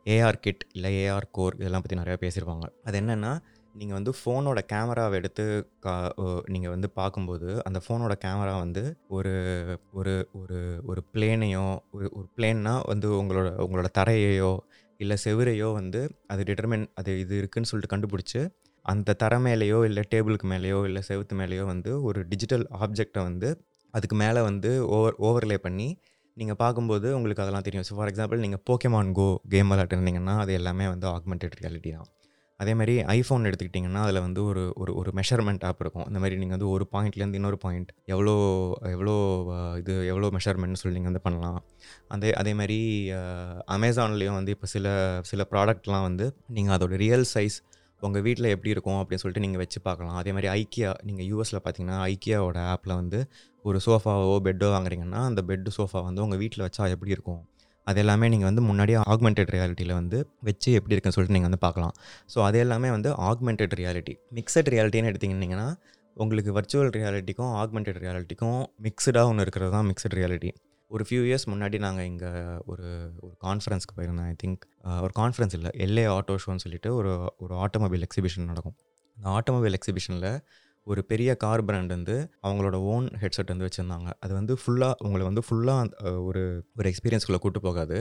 ஏஆர் 0.07 0.39
கிட் 0.39 0.63
இல்லை 0.71 0.89
ஏஆர் 1.03 1.27
கோர் 1.31 1.55
இதெல்லாம் 1.55 1.83
பற்றி 1.83 1.97
நிறையா 1.97 2.17
பேசியிருப்பாங்க. 2.23 2.65
அது 2.83 2.99
என்னென்னா 2.99 3.31
நீங்கள் 3.75 3.97
வந்து 3.97 4.11
ஃபோனோட 4.11 4.59
கேமராவை 4.67 5.13
எடுத்து 5.13 5.43
கா 5.79 5.93
நீங்கள் 6.45 6.69
வந்து 6.69 6.89
பார்க்கும்போது 6.89 7.63
அந்த 7.63 7.79
ஃபோனோட 7.85 8.13
கேமரா 8.25 8.53
வந்து 8.59 8.83
ஒரு 9.07 9.33
ஒரு 9.91 10.13
ஒரு 10.33 10.59
ஒரு 10.85 11.01
பிளேனையோ 11.13 11.65
ஒரு 11.91 12.07
ஒரு 12.13 12.27
பிளேன்னா 12.37 12.73
வந்து 12.87 13.09
உங்களோட 13.21 13.49
உங்களோட 13.65 13.89
தரையையோ 13.99 14.53
இல்லை 14.99 15.17
செவிரையோ 15.25 15.73
வந்து 15.73 15.99
அது 16.27 16.43
டிட்டர்மின் 16.43 16.85
அது 16.93 17.19
இது 17.19 17.33
இருக்குதுன்னு 17.41 17.71
சொல்லிட்டு 17.71 17.93
கண்டுபிடிச்சி 17.95 18.41
அந்த 18.85 19.13
தர 19.13 19.39
மேலேயோ 19.39 19.85
இல்லை 19.85 20.03
டேபிளுக்கு 20.15 20.47
மேலேயோ 20.49 20.79
இல்லை 20.85 21.01
செவுத்து 21.07 21.35
மேலேயோ 21.35 21.65
வந்து 21.65 22.01
ஒரு 22.01 22.27
டிஜிட்டல் 22.27 22.65
ஆப்ஜெக்டை 22.79 23.23
வந்து 23.23 23.49
அதுக்கு 23.93 24.15
மேலே 24.15 24.41
வந்து 24.41 24.71
ஓவர் 24.87 25.15
ஓவர்லே 25.19 25.57
பண்ணி 25.57 25.87
நீங்கள் 26.39 26.59
பார்க்கும்போது 26.61 27.07
உங்களுக்கு 27.17 27.43
அதெல்லாம் 27.43 27.65
தெரியும். 27.67 27.85
ஸோ 27.89 27.93
ஃபார் 27.97 28.09
எக்ஸாம்பிள் 28.11 28.43
நீங்கள் 28.45 28.63
போக்கேமான் 28.69 29.11
கோ 29.19 29.27
கேம் 29.53 29.71
விளாட்டுருந்தீங்கன்னா 29.73 30.35
அது 30.43 30.51
எல்லாமே 30.59 30.85
வந்து 30.93 31.07
ஆக்மெண்டட் 31.15 31.55
ரியாலிட்டி 31.61 31.91
தான். 31.97 32.09
அதே 32.59 32.73
மாதிரி 32.79 32.93
ஐஃபோன் 33.15 33.47
எடுத்துக்கிட்டிங்கன்னா 33.47 34.01
அதில் 34.05 34.19
வந்து 34.25 34.41
ஒரு 34.49 34.61
ஒரு 34.81 34.91
ஒரு 34.99 35.09
மெஷர்மெண்ட் 35.19 35.63
ஆப் 35.69 35.81
இருக்கும். 35.83 36.05
இந்த 36.09 36.19
மாதிரி 36.21 36.35
நீங்கள் 36.41 36.57
வந்து 36.57 36.69
ஒரு 36.75 36.85
பாயிண்ட்லேருந்து 36.93 37.39
இன்னொரு 37.39 37.57
பாயிண்ட் 37.65 37.89
எவ்வளோ 38.13 38.33
எவ்வளோ 38.93 39.15
இது 39.81 39.95
எவ்வளோ 40.11 40.29
மெஷர்மெண்ட்னு 40.37 40.81
சொல்லி 40.81 40.97
நீங்கள் 40.97 41.11
வந்து 41.11 41.23
பண்ணலாம். 41.27 41.59
அதே 42.15 42.31
அதே 42.41 42.53
மாதிரி 42.61 42.79
அமேசான்லேயும் 43.75 44.37
வந்து 44.39 44.53
இப்போ 44.57 44.69
சில 44.75 44.95
சில 45.31 45.43
ப்ராடக்ட்லாம் 45.53 46.07
வந்து 46.09 46.27
நீங்கள் 46.57 46.75
அதோட 46.77 46.95
ரியல் 47.05 47.27
சைஸ் 47.35 47.57
உங்கள் 48.05 48.23
வீட்டில் 48.27 48.47
எப்படி 48.53 48.71
இருக்கும் 48.73 48.99
அப்படின்னு 49.01 49.21
சொல்லிட்டு 49.23 49.43
நீங்கள் 49.45 49.61
வச்சு 49.63 49.79
பார்க்கலாம். 49.87 50.15
அதே 50.21 50.31
மாதிரி 50.35 50.47
ஐக்கியா 50.59 50.89
நீங்கள் 51.09 51.27
யூஎஸில் 51.31 51.59
பார்த்தீங்கன்னா 51.65 51.97
ஐக்கியாவோட 52.11 52.57
ஆப்பில் 52.73 52.93
வந்து 53.01 53.19
ஒரு 53.65 53.79
சோஃபாவோ 53.85 54.35
பெட்டோ 54.47 54.67
வாங்குறீங்கன்னா 54.75 55.21
அந்த 55.29 55.43
பெட்டு 55.49 55.71
சோஃபா 55.77 56.01
வந்து 56.07 56.21
உங்கள் 56.25 56.41
வீட்டில் 56.43 56.65
வச்சா 56.67 56.83
எப்படி 56.95 57.13
இருக்கும்? 57.17 57.41
அது 57.87 57.99
எல்லாமே 58.03 58.27
நீங்கள் 58.33 58.49
வந்து 58.49 58.63
முன்னாடியே 58.69 58.99
ஆக்மெண்டட் 59.13 59.51
ரியாலிட்டியில் 59.55 59.93
வந்து 59.99 60.17
வச்சு 60.47 60.69
எப்படி 60.79 60.93
இருக்குன்னு 60.95 61.17
சொல்லிட்டு 61.17 61.37
நீங்கள் 61.37 61.49
வந்து 61.49 61.63
பார்க்கலாம். 61.67 61.93
ஸோ 62.33 62.37
அது 62.47 62.57
எல்லாமே 62.65 62.89
வந்து 62.95 63.09
ஆக்மெண்டட் 63.29 63.75
ரியாலிட்டி 63.81 64.15
மிக்சட் 64.39 64.71
ரியாலிட்டின்னு 64.73 65.11
எடுத்திங்கன்னா 65.13 65.67
உங்களுக்கு 66.17 66.51
வர்ச்சுவல் 66.57 66.91
ரியாலிட்டிக்கும் 66.97 67.51
ஆக்மெண்டட் 67.61 67.99
ரியாலிட்டிக்கும் 68.03 68.59
மிக்சடாக 68.85 69.31
ஒன்று 69.31 69.43
இருக்கிறது 69.45 69.71
தான் 69.75 69.87
மிக்சட் 69.89 70.15
ரியாலிட்டி 70.19 70.49
ஒரு 70.91 71.03
ஃபியூ 71.07 71.21
இயர்ஸ் 71.27 71.45
முன்னாடி 71.51 71.77
நாங்கள் 71.85 72.07
இங்கே 72.09 72.29
ஒரு 72.71 72.85
ஒரு 73.23 73.33
கான்ஃபரன்ஸ்க்கு 73.45 73.95
போயிருந்தோம். 73.97 74.27
ஐ 74.33 74.35
திங்க் 74.43 74.61
ஒரு 75.05 75.13
கான்ஃபரன்ஸ் 75.19 75.55
இல்லை 75.57 75.71
எல்ஏ 75.85 76.05
ஆட்டோ 76.13 76.35
ஷோன்னு 76.43 76.63
சொல்லிட்டு 76.65 76.89
ஒரு 76.99 77.11
ஒரு 77.43 77.53
ஆட்டோமொபைல் 77.63 78.05
எக்ஸிபிஷன் 78.07 78.49
நடக்கும். 78.51 78.75
அந்த 79.17 79.27
ஆட்டோமொபைல் 79.37 79.75
எக்ஸிபிஷனில் 79.77 80.29
ஒரு 80.87 81.01
பெரிய 81.11 81.29
கார் 81.43 81.63
பிராண்ட் 81.67 81.93
வந்து 81.95 82.15
அவங்களோட 82.45 82.75
ஓன் 82.93 83.07
ஹெட்செட் 83.23 83.51
வந்து 83.53 83.65
வச்சுருந்தாங்க. 83.67 84.09
அது 84.23 84.33
வந்து 84.39 84.53
ஃபுல்லாக 84.61 84.93
உங்களை 85.05 85.23
வந்து 85.29 85.43
ஃபுல்லாக 85.47 86.13
ஒரு 86.27 86.43
ஒரு 86.77 86.87
எக்ஸ்பீரியன்ஸ்குள்ளே 86.91 87.41
கூட்டு 87.45 87.61
போகாது. 87.67 87.97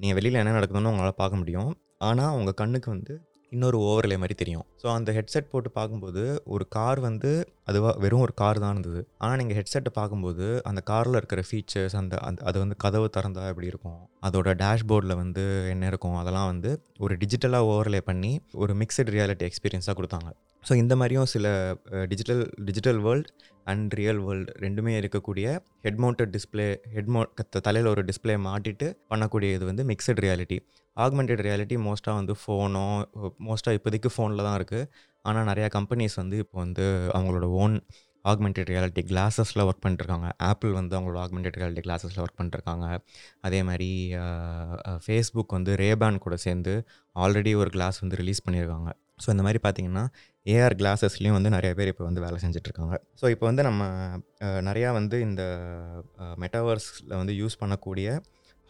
நீங்கள் 0.00 0.18
வெளியில் 0.18 0.40
என்ன 0.42 0.54
நடக்குதுன்னு 0.58 0.92
உங்களால் 0.92 1.20
பார்க்க 1.22 1.42
முடியும். 1.42 1.72
ஆனால் 2.08 2.34
உங்கள் 2.38 2.58
கண்ணுக்கு 2.60 2.88
வந்து 2.94 3.14
இன்னொரு 3.54 3.76
ஓவர்லே 3.88 4.16
மாதிரி 4.22 4.34
தெரியும். 4.40 4.64
ஸோ 4.82 4.86
அந்த 4.96 5.10
ஹெட்செட் 5.18 5.50
போட்டு 5.52 5.70
பார்க்கும்போது 5.76 6.22
ஒரு 6.54 6.64
கார் 6.76 7.00
வந்து 7.06 7.30
அதுவாக 7.70 7.92
வெறும் 8.04 8.24
ஒரு 8.26 8.34
கார் 8.40 8.60
தான் 8.64 8.74
இருந்தது. 8.74 9.00
ஆனால் 9.22 9.38
நீங்கள் 9.40 9.58
ஹெட்செட்டை 9.58 9.92
பார்க்கும்போது 9.98 10.46
அந்த 10.70 10.80
காரில் 10.90 11.18
இருக்கிற 11.20 11.42
ஃபீச்சர்ஸ் 11.48 11.96
அந்த 12.00 12.16
அந்த 12.28 12.44
அது 12.50 12.58
வந்து 12.64 12.76
கதவு 12.84 13.06
திறந்தா 13.16 13.44
எப்படி 13.52 13.70
இருக்கும்? 13.72 14.00
அதோட 14.28 14.54
டேஷ்போர்டில் 14.64 15.20
வந்து 15.22 15.44
என்ன 15.74 15.86
இருக்கும்? 15.92 16.18
அதெல்லாம் 16.22 16.50
வந்து 16.52 16.72
ஒரு 17.06 17.16
டிஜிட்டலாக 17.22 17.70
ஓவர்லே 17.72 18.02
பண்ணி 18.10 18.32
ஒரு 18.64 18.74
மிக்சட் 18.82 19.12
ரியாலிட்டி 19.16 19.46
எக்ஸ்பீரியன்ஸாக 19.50 19.96
கொடுத்தாங்க. 20.00 20.30
ஸோ 20.68 20.74
இந்த 20.82 20.94
மாதிரியும் 21.00 21.28
சில 21.32 21.46
digital 22.12 22.42
digital 22.68 23.00
world 23.04 23.28
and 23.72 23.94
real 24.00 24.20
world 24.26 24.52
ரெண்டுமே 24.64 24.92
இருக்கக்கூடிய 25.00 25.46
ஹெட் 25.84 26.00
மவுண்டட் 26.04 26.32
டிஸ்பிளே 26.36 26.66
ஹெட் 26.96 27.12
தலையில் 27.68 27.90
ஒரு 27.94 28.04
டிஸ்பிளே 28.10 28.36
மாட்டிட்டு 28.48 28.88
பண்ணக்கூடிய 29.12 29.56
இது 29.58 29.64
வந்து 29.70 29.84
மிக்சட் 29.92 30.22
ரியாலிட்டி 30.26 30.58
ஆக்மெண்டட் 30.96 31.42
ரியாலிட்டி 31.46 31.76
மோஸ்ட்டாக 31.86 32.18
வந்து 32.20 32.34
ஃபோனோ 32.42 32.84
மோஸ்ட்டாக 33.48 33.78
இப்போதைக்கு 33.78 34.10
ஃபோனில் 34.14 34.46
தான் 34.46 34.58
இருக்குது 34.60 34.88
ஆனால் 35.24 35.48
நிறையா 35.50 35.68
கம்பெனிஸ் 35.78 36.16
வந்து 36.22 36.36
இப்போ 36.44 36.56
வந்து 36.64 36.84
அவங்களோட 37.16 37.48
ஓன் 37.62 37.76
ஆக்மெண்டட் 38.24 38.70
ரியாலிட்டி 38.70 39.02
கிளாஸஸில் 39.10 39.62
ஒர்க் 39.66 39.82
பண்ணிட்டுருக்காங்க. 39.82 40.28
ஆப்பிள் 40.48 40.72
வந்து 40.78 40.94
அவங்களோட 40.96 41.18
ஆக்மெண்டட் 41.24 41.56
ரியாலிட்டி 41.60 41.82
கிளாஸஸில் 41.86 42.22
ஒர்க் 42.24 42.38
பண்ணிட்டுருக்காங்க. 42.38 42.86
அதே 43.46 43.60
மாதிரி 43.68 43.90
ஃபேஸ்புக் 45.04 45.54
வந்து 45.58 45.74
ரேபேன் 45.82 46.18
கூட 46.24 46.36
சேர்ந்து 46.46 46.74
ஆல்ரெடி 47.16 47.52
ஒரு 47.62 47.72
கிளாஸ் 47.76 48.00
வந்து 48.04 48.18
ரிலீஸ் 48.22 48.44
பண்ணியிருக்காங்க. 48.46 48.90
ஸோ 49.22 49.28
இந்த 49.34 49.44
மாதிரி 49.46 49.60
பார்த்தீங்கன்னா 49.66 50.04
ஏஆர் 50.54 50.76
கிளாஸஸ்லேயும் 50.80 51.36
வந்து 51.38 51.50
நிறைய 51.56 51.70
பேர் 51.78 51.90
இப்போ 51.92 52.04
வந்து 52.08 52.24
வேலை 52.24 52.38
செஞ்சிட்ருக்காங்க. 52.44 52.96
ஸோ 53.20 53.24
இப்போ 53.34 53.46
வந்து 53.50 53.62
நம்ம 53.68 53.82
நிறையா 54.68 54.90
வந்து 54.98 55.16
இந்த 55.28 55.42
மெட்டாவர்ஸில் 56.42 57.16
வந்து 57.20 57.34
யூஸ் 57.40 57.60
பண்ணக்கூடிய 57.62 58.18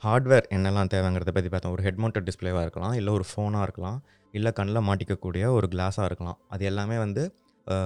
ஹார்ட்வேர் 0.03 0.47
என்னெல்லாம் 0.57 0.91
தேவைங்கிறத 0.95 1.33
பற்றி 1.37 1.51
பார்த்தோம். 1.53 1.75
ஒரு 1.77 1.85
ஹெட் 1.87 2.01
மவுண்டட் 2.03 2.27
டிஸ்பிளேவாக 2.31 2.65
இருக்கலாம் 2.67 2.95
இல்லை 3.01 3.13
ஒரு 3.19 3.27
ஃபோனாக 3.31 3.67
இருக்கலாம் 3.67 3.99
இல்லை 4.35 4.51
கண்ணில் 4.59 4.87
மாட்டிக்கக்கூடிய 4.89 5.45
ஒரு 5.59 5.67
கிளாஸாக 5.75 6.09
இருக்கலாம். 6.11 6.39
அது 6.55 6.65
எல்லாமே 6.73 6.99
வந்து 7.05 7.23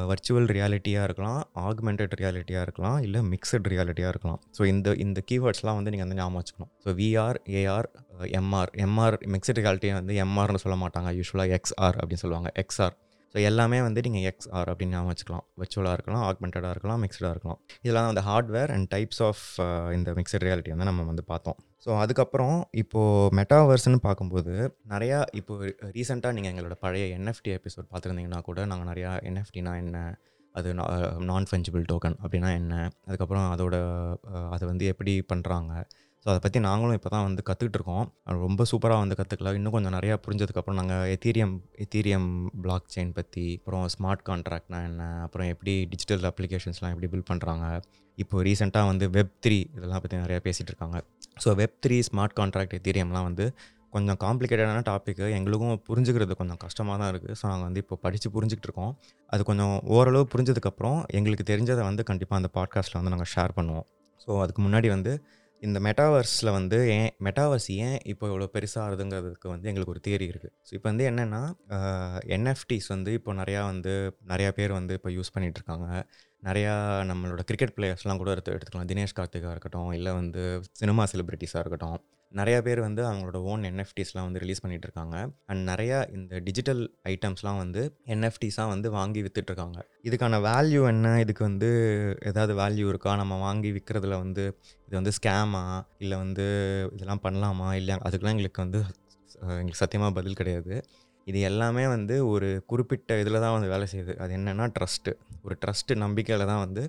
வர்ச்சுவல் 0.09 0.49
ரியாலிட்டியாக 0.57 1.07
இருக்கலாம் 1.09 1.39
ஆக்மெண்டட் 1.69 2.13
ரியாலிட்டியாக 2.21 2.67
இருக்கலாம் 2.67 2.99
இல்லை 3.07 3.21
மிக்சட் 3.31 3.69
ரியாலிட்டியாக 3.73 4.13
இருக்கலாம். 4.15 4.41
ஸோ 4.57 4.63
இந்த 4.73 4.91
இந்த 5.05 5.21
கீவேர்ட்ஸ்லாம் 5.29 5.79
வந்து 5.79 5.93
நீங்கள் 5.93 6.07
வந்து 6.07 6.19
ஞாபகம் 6.21 6.39
வச்சுக்கணும். 6.41 6.71
So 6.85 6.93
VR 7.01 7.39
AR 7.61 7.89
MR 8.41 8.71
MR 8.87 9.17
mixed 9.35 9.61
ரியாலிட்டியை 9.63 9.95
வந்து 10.01 10.17
எம்ஆர்னு 10.25 10.61
சொல்ல 10.65 10.77
மாட்டாங்க. 10.83 11.11
யூஸ்வலாக 11.21 11.57
எக்ஸ்ஆர் 11.59 11.99
அப்படின்னு 12.01 12.25
சொல்லுவாங்க. 12.25 12.51
எக்ஸ்ஆர் 12.63 12.95
ஸோ 13.35 13.39
எல்லாமே 13.49 13.79
வந்து 13.87 14.01
நீங்கள் 14.07 14.25
எக்ஸ்ஆர் 14.31 14.69
அப்படின்னு 14.71 14.95
ஞாபகம் 14.95 15.11
வச்சுக்கலாம். 15.12 15.45
விர்ச்சுவலாக 15.61 15.97
இருக்கலாம் 15.97 16.25
ஆக்மெண்டடாக 16.31 16.73
இருக்கலாம் 16.75 17.01
மிக்சடாக 17.05 17.31
இருக்கலாம். 17.35 17.59
இதெல்லாம் 17.85 18.09
வந்து 18.11 18.25
ஹார்ட்வேர் 18.29 18.73
அண்ட் 18.75 18.89
டைப்ஸ் 18.95 19.23
ஆஃப் 19.29 19.45
இந்த 19.97 20.11
மிக்சட் 20.19 20.45
ரியாலிட்டி 20.47 20.73
வந்து 20.75 20.89
நம்ம 20.91 21.07
வந்து 21.12 21.25
பார்த்தோம். 21.33 21.59
ஸோ 21.85 21.91
அதுக்கப்புறம் 22.03 22.59
இப்போது 22.83 23.31
மெட்டாவர்ஸ்னு 23.39 24.01
பார்க்கும்போது 24.09 24.53
நிறையா 24.93 25.21
இப்போ 25.41 25.55
ரீசெண்டாக 25.97 26.37
நீங்கள் 26.39 26.53
எங்களோட 26.55 26.77
பழைய 26.85 27.07
என்எஃப்டி 27.19 27.53
எபிசோட் 27.59 27.89
பார்த்துருந்தீங்கன்னா 27.93 28.43
கூட 28.51 28.67
நாங்கள் 28.73 28.91
நிறையா 28.93 29.12
என்எஃப்டினா 29.31 29.75
என்ன 29.85 29.97
அது 30.55 30.71
நான் 31.31 31.49
ஃபஞ்சிபிள் 31.51 31.85
டோக்கன் 31.91 32.17
அப்படின்னா 32.23 32.49
என்ன 32.61 32.75
அதுக்கப்புறம் 33.09 33.47
அதோட 33.55 33.77
அது 34.55 34.65
வந்து 34.71 34.85
எப்படி 34.93 35.12
பண்ணுறாங்க 35.31 35.73
ஸோ 36.25 36.29
அதை 36.29 36.41
பற்றி 36.41 36.59
நாங்களும் 36.61 36.93
இப்போ 36.93 37.09
தான் 37.09 37.23
வந்து 37.23 37.43
கற்றுக்கிட்டு 37.43 37.79
இருக்கோம் 37.79 38.05
ரொம்ப 38.43 38.64
சூப்பராக 38.71 38.99
வந்து 38.99 39.17
கற்றுக்கலாம் 39.17 39.55
இன்னும் 39.55 39.73
கொஞ்சம் 39.73 39.95
நிறையா 39.97 40.17
புரிஞ்சதுக்கப்புறம் 40.26 40.75
நாங்கள் 40.75 41.09
எத்தீரியம் 41.14 41.55
எத்தீரியம் 41.79 42.29
பிளாக் 42.61 42.87
செயின் 42.95 43.12
பற்றி 43.12 43.57
அப்புறம் 43.57 43.87
ஸ்மார்ட் 43.88 44.23
கான்ட்ராக்ட்னா 44.29 44.81
என்ன 44.85 45.23
அப்புறம் 45.23 45.49
எப்படி 45.49 45.87
டிஜிட்டல் 45.87 46.26
அப்ளிகேஷன்ஸ்லாம் 46.31 46.91
எப்படி 46.91 47.11
பில்ட் 47.12 47.29
பண்ணுறாங்க 47.31 47.64
இப்போ 48.19 48.43
ரீசெண்டாக 48.43 48.87
வந்து 48.87 49.11
வெப் 49.11 49.35
த்ரீ 49.47 49.59
இதெல்லாம் 49.75 50.00
பற்றி 50.00 50.17
நிறையா 50.17 50.43
பேசிகிட்டு 50.45 50.73
இருக்காங்க 50.75 50.99
so 51.45 51.55
web 51.55 51.76
three 51.87 51.99
smart 52.11 52.37
contract 52.41 52.76
எத்தீரியம்லாம் 52.79 53.23
வந்து 53.23 53.47
கொஞ்சம் 53.91 54.19
காம்ப்ளிகேட்டடான 54.21 54.85
டாப்பிக்கு 54.91 55.26
எங்களுக்கும் 55.31 55.83
புரிஞ்சுக்கிறது 55.88 56.35
கொஞ்சம் 56.35 56.57
கஷ்டமாக 56.57 56.97
தான் 56.99 57.11
இருக்குது 57.12 57.35
ஸோ 57.41 57.45
நாங்கள் 57.47 57.67
வந்து 57.67 57.81
இப்போ 57.81 57.97
படித்து 57.97 58.29
புரிஞ்சுக்கிட்டு 58.31 58.69
இருக்கோம் 58.71 58.93
அது 59.33 59.43
கொஞ்சம் 59.45 59.75
ஓரளவு 59.88 60.26
புரிஞ்சதுக்கப்புறம் 60.35 60.99
எங்களுக்கு 61.11 61.45
தெரிஞ்சதை 61.52 61.83
வந்து 61.83 62.05
கண்டிப்பாக 62.05 62.41
அந்த 62.43 62.50
பாட்காஸ்ட்டில் 62.55 62.99
வந்து 63.00 63.11
நாங்கள் 63.11 63.33
ஷேர் 63.35 63.52
பண்ணுவோம். 63.57 63.87
ஸோ 64.21 64.41
அதுக்கு 64.41 64.62
முன்னாடி 64.62 64.88
வந்து 64.88 65.12
இந்த 65.62 65.78
மெட்டாவர்ஸில் 65.87 66.50
வந்து 66.57 66.78
ஏன் 66.95 67.11
மெட்டாவர்ஸ் 67.26 67.69
ஏன் 67.85 67.99
இப்போ 68.12 68.25
இவ்வளோ 68.31 68.47
பெருசாகுதுங்கிறதுக்கு 68.54 69.49
வந்து 69.52 69.69
எங்களுக்கு 69.71 69.92
ஒரு 69.95 70.02
தியரி 70.07 70.26
இருக்குது 70.33 70.52
ஸோ 70.69 70.73
இப்போ 70.78 70.88
வந்து 70.90 71.04
என்னென்னா 71.11 71.42
என்எஃப்டிஸ் 72.37 72.88
வந்து 72.95 73.12
இப்போ 73.19 73.33
நிறையா 73.40 73.61
வந்து 73.73 73.92
நிறையா 74.33 74.50
பேர் 74.59 74.73
வந்து 74.78 74.95
இப்போ 74.99 75.11
யூஸ் 75.16 75.33
பண்ணிகிட்டு 75.35 75.61
இருக்காங்க. 75.61 75.88
நிறையா 76.49 76.73
நம்மளோட 77.11 77.42
கிரிக்கெட் 77.49 77.75
பிளேயர்ஸ்லாம் 77.76 78.21
கூட 78.23 78.31
எடுத்து 78.35 78.54
எடுத்துக்கலாம். 78.57 78.88
தினேஷ் 78.92 79.16
கார்த்திகா 79.19 79.52
இருக்கட்டும் 79.57 79.92
இல்லை 79.99 80.12
வந்து 80.21 80.42
சினிமா 80.81 81.04
செலிப்ரிட்டிஸாக 81.12 81.62
இருக்கட்டும். 81.64 81.99
நிறையா 82.41 82.59
பேர் 82.67 82.81
வந்து 82.81 83.03
அவங்களோட 83.09 83.39
ஓன் 83.51 83.62
என்எஃப்டிஸ்லாம் 83.71 84.27
வந்து 84.29 84.41
ரிலீஸ் 84.45 84.62
பண்ணிகிட்டு 84.62 84.87
இருக்காங்க 84.89 85.17
அண்ட் 85.51 85.62
நிறையா 85.71 85.99
இந்த 86.17 86.39
டிஜிட்டல் 86.47 86.83
ஐட்டம்ஸ்லாம் 87.12 87.59
வந்து 87.62 87.83
என்எஃப்டிஸாக 88.15 88.73
வந்து 88.75 88.91
வாங்கி 88.91 89.23
விற்றுட்ருக்காங்க 89.23 89.79
இதுக்கான 90.09 90.41
வேல்யூ 90.49 90.83
என்ன? 90.93 91.12
இதுக்கு 91.25 91.45
வந்து 91.45 91.71
ஏதாவது 92.31 92.55
வேல்யூ 92.62 92.87
இருக்கா? 92.93 93.12
நம்ம 93.17 93.39
வாங்கி 93.39 93.71
விற்கிறதுல 93.73 94.17
வந்து 94.25 94.45
இது 94.87 94.95
வந்து 95.01 95.15
ஸ்கேமா 95.19 95.65
இல்லை 95.99 96.19
வந்து 96.25 96.47
இதெல்லாம் 96.97 97.25
பண்ணலாமா? 97.27 97.69
இல்லை 97.81 97.97
அதுக்கெலாம் 98.09 98.37
எங்களுக்கு 98.37 98.62
வந்து 98.62 98.81
எங்களுக்கு 99.61 99.83
சத்தியமாக 99.85 100.12
பதில் 100.19 100.39
கிடையாது. 100.41 100.75
இது 101.27 101.41
எல்லாமே 101.49 101.85
வந்து 101.87 102.15
ஒரு 102.29 102.49
குறிப்பிட்ட 102.67 103.19
இதில் 103.21 103.43
தான் 103.45 103.55
வந்து 103.57 103.69
வேலை 103.69 103.87
செய்யுது. 103.93 104.15
அது 104.17 104.33
என்னென்னா 104.39 104.65
ட்ரஸ்ட்டு 104.77 105.12
ஒரு 105.45 105.55
ட்ரஸ்ட்டு 105.65 105.97
நம்பிக்கையில் 106.05 106.51
தான் 106.53 106.62
வந்து 106.67 106.83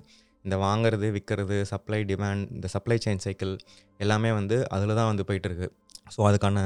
இந்த 0.44 0.56
வாங்குறது 0.56 1.06
விற்கிறது 1.10 1.56
சப்ளை 1.64 2.00
டிமாண்ட் 2.04 2.50
இந்த 2.50 2.66
சப்ளை 2.66 2.98
செயின் 3.04 3.22
சைக்கிள் 3.22 3.52
எல்லாமே 4.00 4.30
வந்து 4.32 4.56
அதில் 4.68 4.94
தான் 4.94 5.10
வந்து 5.10 5.26
போயிட்டுருக்கு 5.28 5.68
ஸோ 6.06 6.20
அதுக்கான 6.28 6.58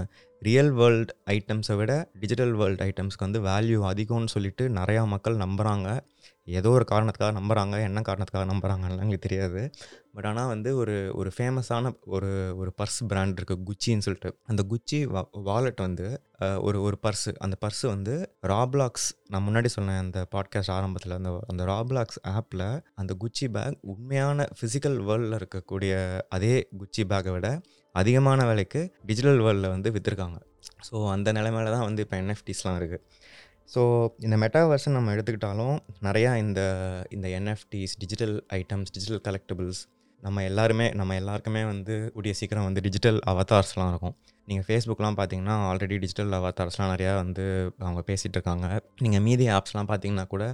ரியல் 0.42 0.72
வேர்ல்டு 0.72 1.12
ஐட்டம்ஸை 1.30 1.74
விட 1.76 1.92
டிஜிட்டல் 2.20 2.54
வேர்ல்டு 2.54 2.82
ஐட்டம்ஸ்க்கு 2.84 3.26
வந்து 3.26 3.40
வேல்யூ 3.40 3.80
அதிகம்னு 3.90 4.26
சொல்லிட்டு 4.26 4.64
நிறையா 4.70 5.02
மக்கள் 5.06 5.36
நம்புகிறாங்க 5.36 5.88
ஏதோ 6.48 6.68
ஒரு 6.70 6.84
காரணத்துக்காக 6.90 7.32
நம்புகிறாங்க 7.38 7.76
என்ன 7.82 8.00
காரணத்துக்காக 8.00 8.46
நம்புகிறாங்கன்னு 8.52 8.96
எங்களுக்கு 8.96 9.26
தெரியாது. 9.26 9.62
பட் 10.14 10.24
ஆனால் 10.24 10.46
வந்து 10.46 10.76
ஒரு 10.76 10.94
ஒரு 11.14 11.30
ஃபேமஸான 11.36 11.92
ஒரு 12.06 12.30
ஒரு 12.56 12.70
பர்ஸ் 12.80 13.00
பிராண்ட் 13.06 13.38
இருக்குது 13.40 13.64
குச்சின்னு 13.64 14.04
சொல்லிட்டு. 14.06 14.30
அந்த 14.46 14.62
குச்சி 14.62 14.98
வா 15.06 15.22
வாலெட் 15.42 15.80
வந்து 15.80 16.06
ஒரு 16.60 16.78
ஒரு 16.82 16.98
பர்ஸு 17.02 17.32
அந்த 17.38 17.56
பர்ஸு 17.60 17.86
வந்து 17.86 18.14
ராப்லாக்ஸ் 18.46 19.08
நான் 19.28 19.46
முன்னாடி 19.46 19.66
சொன்னேன் 19.66 19.98
அந்த 19.98 20.20
பாட்காஸ்ட் 20.34 20.70
ஆரம்பத்தில் 20.70 21.12
அந்த 21.12 21.32
அந்த 21.48 21.64
ராப்லாக்ஸ் 21.64 22.20
ஆப்பில் 22.34 22.66
அந்த 22.94 23.14
குச்சி 23.14 23.48
பேக் 23.48 23.78
உண்மையான 23.86 24.48
ஃபிசிக்கல் 24.58 24.98
வேர்ல்டில் 25.02 25.38
இருக்கக்கூடிய 25.40 25.92
அதே 26.28 26.54
குச்சி 26.78 27.04
பேக்கை 27.04 27.32
விட 27.32 27.50
அதிகமான 28.00 28.46
விலைக்கு 28.50 28.80
டிஜிட்டல் 29.10 29.40
வேர்ல்டில் 29.46 29.72
வந்து 29.74 29.90
விற்றுருக்காங்க 29.96 30.38
ஸோ 30.88 30.96
அந்த 31.14 31.28
நிலைமையில 31.38 31.72
தான் 31.76 31.86
வந்து 31.88 32.02
இப்போ 32.04 32.16
என்எஃப்டிஸ்லாம் 32.22 32.78
இருக்குது 32.80 33.04
ஸோ 33.72 33.80
இந்த 34.26 34.36
மெட்டாவர்ஸை 34.42 34.90
நம்ம 34.96 35.14
எடுத்துக்கிட்டாலும் 35.14 35.76
நிறையா 36.06 36.30
இந்த 36.44 36.60
இந்த 37.16 37.26
NFTs 37.38 37.94
digital 38.02 38.36
items 38.58 38.92
digital 38.96 39.22
collectibles 39.28 39.80
நம்ம 40.22 40.42
எல்லாருமே 40.50 40.86
நம்ம 41.00 41.16
எல்லாருக்குமே 41.20 41.60
வந்து 41.72 41.94
கூடிய 42.14 42.32
சீக்கிரம் 42.38 42.66
வந்து 42.68 42.80
டிஜிட்டல் 42.86 43.18
அவதார்ஸ்லாம் 43.32 43.90
இருக்கும். 43.92 44.14
நீங்கள் 44.48 44.66
ஃபேஸ்புக்லாம் 44.68 45.16
பார்த்தீங்கன்னா 45.18 45.56
ஆல்ரெடி 45.68 45.96
டிஜிட்டல் 46.04 46.32
அவதார்ஸ்லாம் 46.38 46.90
நிறையா 46.94 47.12
வந்து 47.22 47.44
அவங்க 47.84 48.00
பேசிகிட்டு 48.08 48.36
இருக்காங்க. 48.38 48.66
நீங்கள் 49.04 49.24
மீதி 49.26 49.46
ஆப்ஸ்லாம் 49.58 49.90
பார்த்தீங்கன்னா 49.90 50.26
கூட 50.34 50.44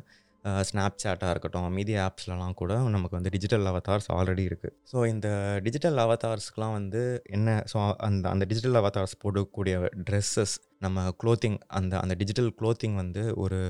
ஸ்னாப் 0.69 1.01
சாட்டாக 1.03 1.33
இருக்கட்டும் 1.35 1.69
மீதி 1.77 1.95
ஆப்ஸ்லலாம் 2.07 2.59
கூட 2.61 2.73
நமக்கு 2.97 3.17
வந்து 3.19 3.33
டிஜிட்டல் 3.37 3.67
அவதார்ஸ் 3.71 4.09
ஆல்ரெடி 4.17 4.45
இருக்குது 4.51 4.75
ஸோ 4.93 5.07
இந்த 5.07 5.29
டிஜிட்டல் 5.67 5.99
அவதார்ஸ்க்குலாம் 6.05 6.77
வந்து 6.79 7.03
என்ன 7.37 7.57
ஸோ 7.73 7.79
அந்த 8.09 8.25
அந்த 8.35 8.47
டிஜிட்டல் 8.51 8.79
அவதார்ஸ் 8.83 9.17
போடக்கூடிய 9.25 9.77
ட்ரெஸ்ஸஸ் 10.11 10.55
நம்ம 10.85 11.03
க்ளோத்திங் 11.23 11.59
அந்த 11.79 11.95
அந்த 12.01 12.15
டிஜிட்டல் 12.21 12.51
க்ளோத்திங் 12.61 12.97
வந்து 13.03 13.23
ஒரு 13.45 13.61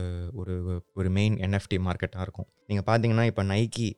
ஒரு 0.40 0.54
ஒரு 0.98 1.08
மெயின் 1.18 1.36
என்எஃப்டி 1.46 1.78
மார்க்கெட்டாக 1.86 2.26
இருக்கும். 2.26 2.48
நீங்கள் 2.70 2.86
பார்த்தீங்கன்னா 2.88 3.24
இப்போ 3.30 3.42
நைக்கி 3.52 3.88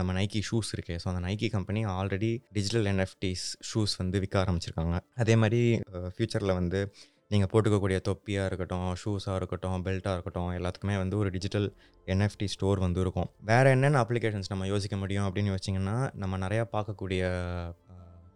நம்ம 0.00 0.12
நைக்கி 0.12 0.40
ஷூஸ் 0.50 0.70
இருக்கே. 0.76 0.96
ஸோ 1.02 1.08
அந்த 1.12 1.22
Nike 1.28 1.48
company 1.56 1.82
already 1.96 2.32
digital 2.52 2.88
NFTs 2.92 3.46
shoes 3.70 3.94
வந்து 4.02 4.20
விற்க 4.24 4.36
ஆரம்பிச்சிருக்காங்க. 4.44 4.98
அதே 5.24 5.36
மாதிரி 5.44 5.62
ஃப்யூச்சரில் 6.16 6.58
வந்து 6.60 6.80
நீங்கள் 7.30 7.48
போட்டுக்கக்கூடிய 7.52 7.98
தொப்பியாக 8.00 8.48
இருக்கட்டும் 8.48 8.88
ஷூஸாக 8.94 9.36
இருக்கட்டும் 9.36 9.84
பெல்ட்டாக 9.84 10.12
இருக்கட்டும் 10.12 10.50
எல்லாத்துக்குமே 10.52 10.96
வந்து 10.98 11.16
ஒரு 11.16 11.30
டிஜிட்டல் 11.30 11.66
என்எஃப்டி 12.06 12.46
ஸ்டோர் 12.46 12.78
வந்து 12.78 13.00
இருக்கும் 13.00 13.28
வேறு 13.40 13.70
என்னென்ன 13.70 14.00
அப்ளிகேஷன்ஸ் 14.02 14.50
நம்ம 14.50 14.66
யோசிக்க 14.66 14.96
முடியும் 14.96 15.26
அப்படின்னு 15.28 15.52
யோசிச்சிங்கன்னா 15.52 15.96
நம்ம 16.14 16.38
நிறையா 16.38 16.64
பார்க்கக்கூடிய 16.72 17.22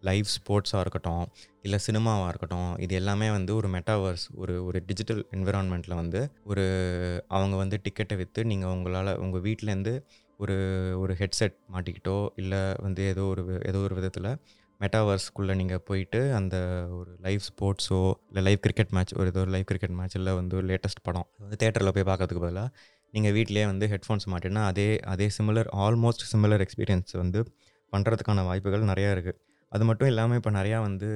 லைவ் 0.01 0.27
ஸ்போர்ட்ஸாக 0.33 0.81
இருக்கட்டும் 0.81 1.23
இல்லை 1.61 1.79
சினிமாவாக 1.79 2.29
இருக்கட்டும் 2.29 2.69
இது 2.77 2.93
எல்லாமே 2.95 3.27
வந்து 3.29 3.51
ஒரு 3.55 3.67
மெட்டாவர்ஸ் 3.69 4.25
ஒரு 4.35 4.53
ஒரு 4.65 4.79
டிஜிட்டல் 4.85 5.21
என்விரான்மெண்ட்டில் 5.31 5.95
வந்து 5.95 6.21
ஒரு 6.43 6.63
அவங்க 7.27 7.55
வந்து 7.55 7.77
டிக்கெட்டை 7.83 8.17
விற்று 8.17 8.43
நீங்கள் 8.45 8.71
உங்களால் 8.71 9.11
உங்கள் 9.17 9.43
வீட்டிலேருந்து 9.43 9.93
ஒரு 10.39 10.55
ஒரு 10.99 11.13
ஹெட்செட் 11.13 11.55
மாட்டிக்கிட்டோ 11.73 12.17
இல்லை 12.35 12.61
வந்து 12.81 13.01
ஏதோ 13.09 13.23
ஒரு 13.25 13.41
ஏதோ 13.65 13.79
ஒரு 13.79 13.95
விதத்தில் 13.95 14.31
மெட்டாவர்ஸ்க்குள்ளே 14.81 15.53
நீங்கள் 15.61 15.83
போயிட்டு 15.89 16.19
அந்த 16.39 16.55
ஒரு 16.99 17.11
லைவ் 17.25 17.41
ஸ்போர்ட்ஸோ 17.49 17.99
இல்லை 18.29 18.43
லைவ் 18.47 18.59
கிரிக்கெட் 18.65 18.93
மேட்ச் 18.97 19.13
ஒரு 19.19 19.29
ஏதோ 19.33 19.41
ஒரு 19.45 19.51
லைவ் 19.55 19.67
கிரிக்கெட் 19.71 19.95
மேட்ச் 19.99 20.17
இல்லை 20.19 20.33
வந்து 20.39 20.55
ஒரு 20.59 20.67
லேட்டஸ்ட் 20.71 21.03
படம் 21.07 21.27
வந்து 21.43 21.57
தேட்டரில் 21.63 21.93
போய் 21.97 22.07
பார்க்கறதுக்கு 22.11 22.43
பதிலாக 22.45 22.69
நீங்கள் 23.13 23.33
வீட்டிலேயே 23.37 23.65
வந்து 23.71 23.85
ஹெட்ஃபோன்ஸ் 23.93 24.27
மாட்டினா 24.33 24.63
அதே 24.71 24.87
அதே 25.13 25.27
சிமிலர் 25.37 25.69
ஆல்மோஸ்ட் 25.85 26.25
சிமிலர் 26.31 26.63
எக்ஸ்பீரியன்ஸ் 26.65 27.13
வந்து 27.23 27.39
பண்ணுறதுக்கான 27.93 28.45
வாய்ப்புகள் 28.49 28.89
நிறையா 28.91 29.09
இருக்குது 29.15 29.39
அது 29.71 29.83
மட்டும் 29.89 30.09
இல்லாமல் 30.11 30.37
இப்போ 30.39 30.51
நிறையா 30.59 30.77
வந்து 30.87 31.09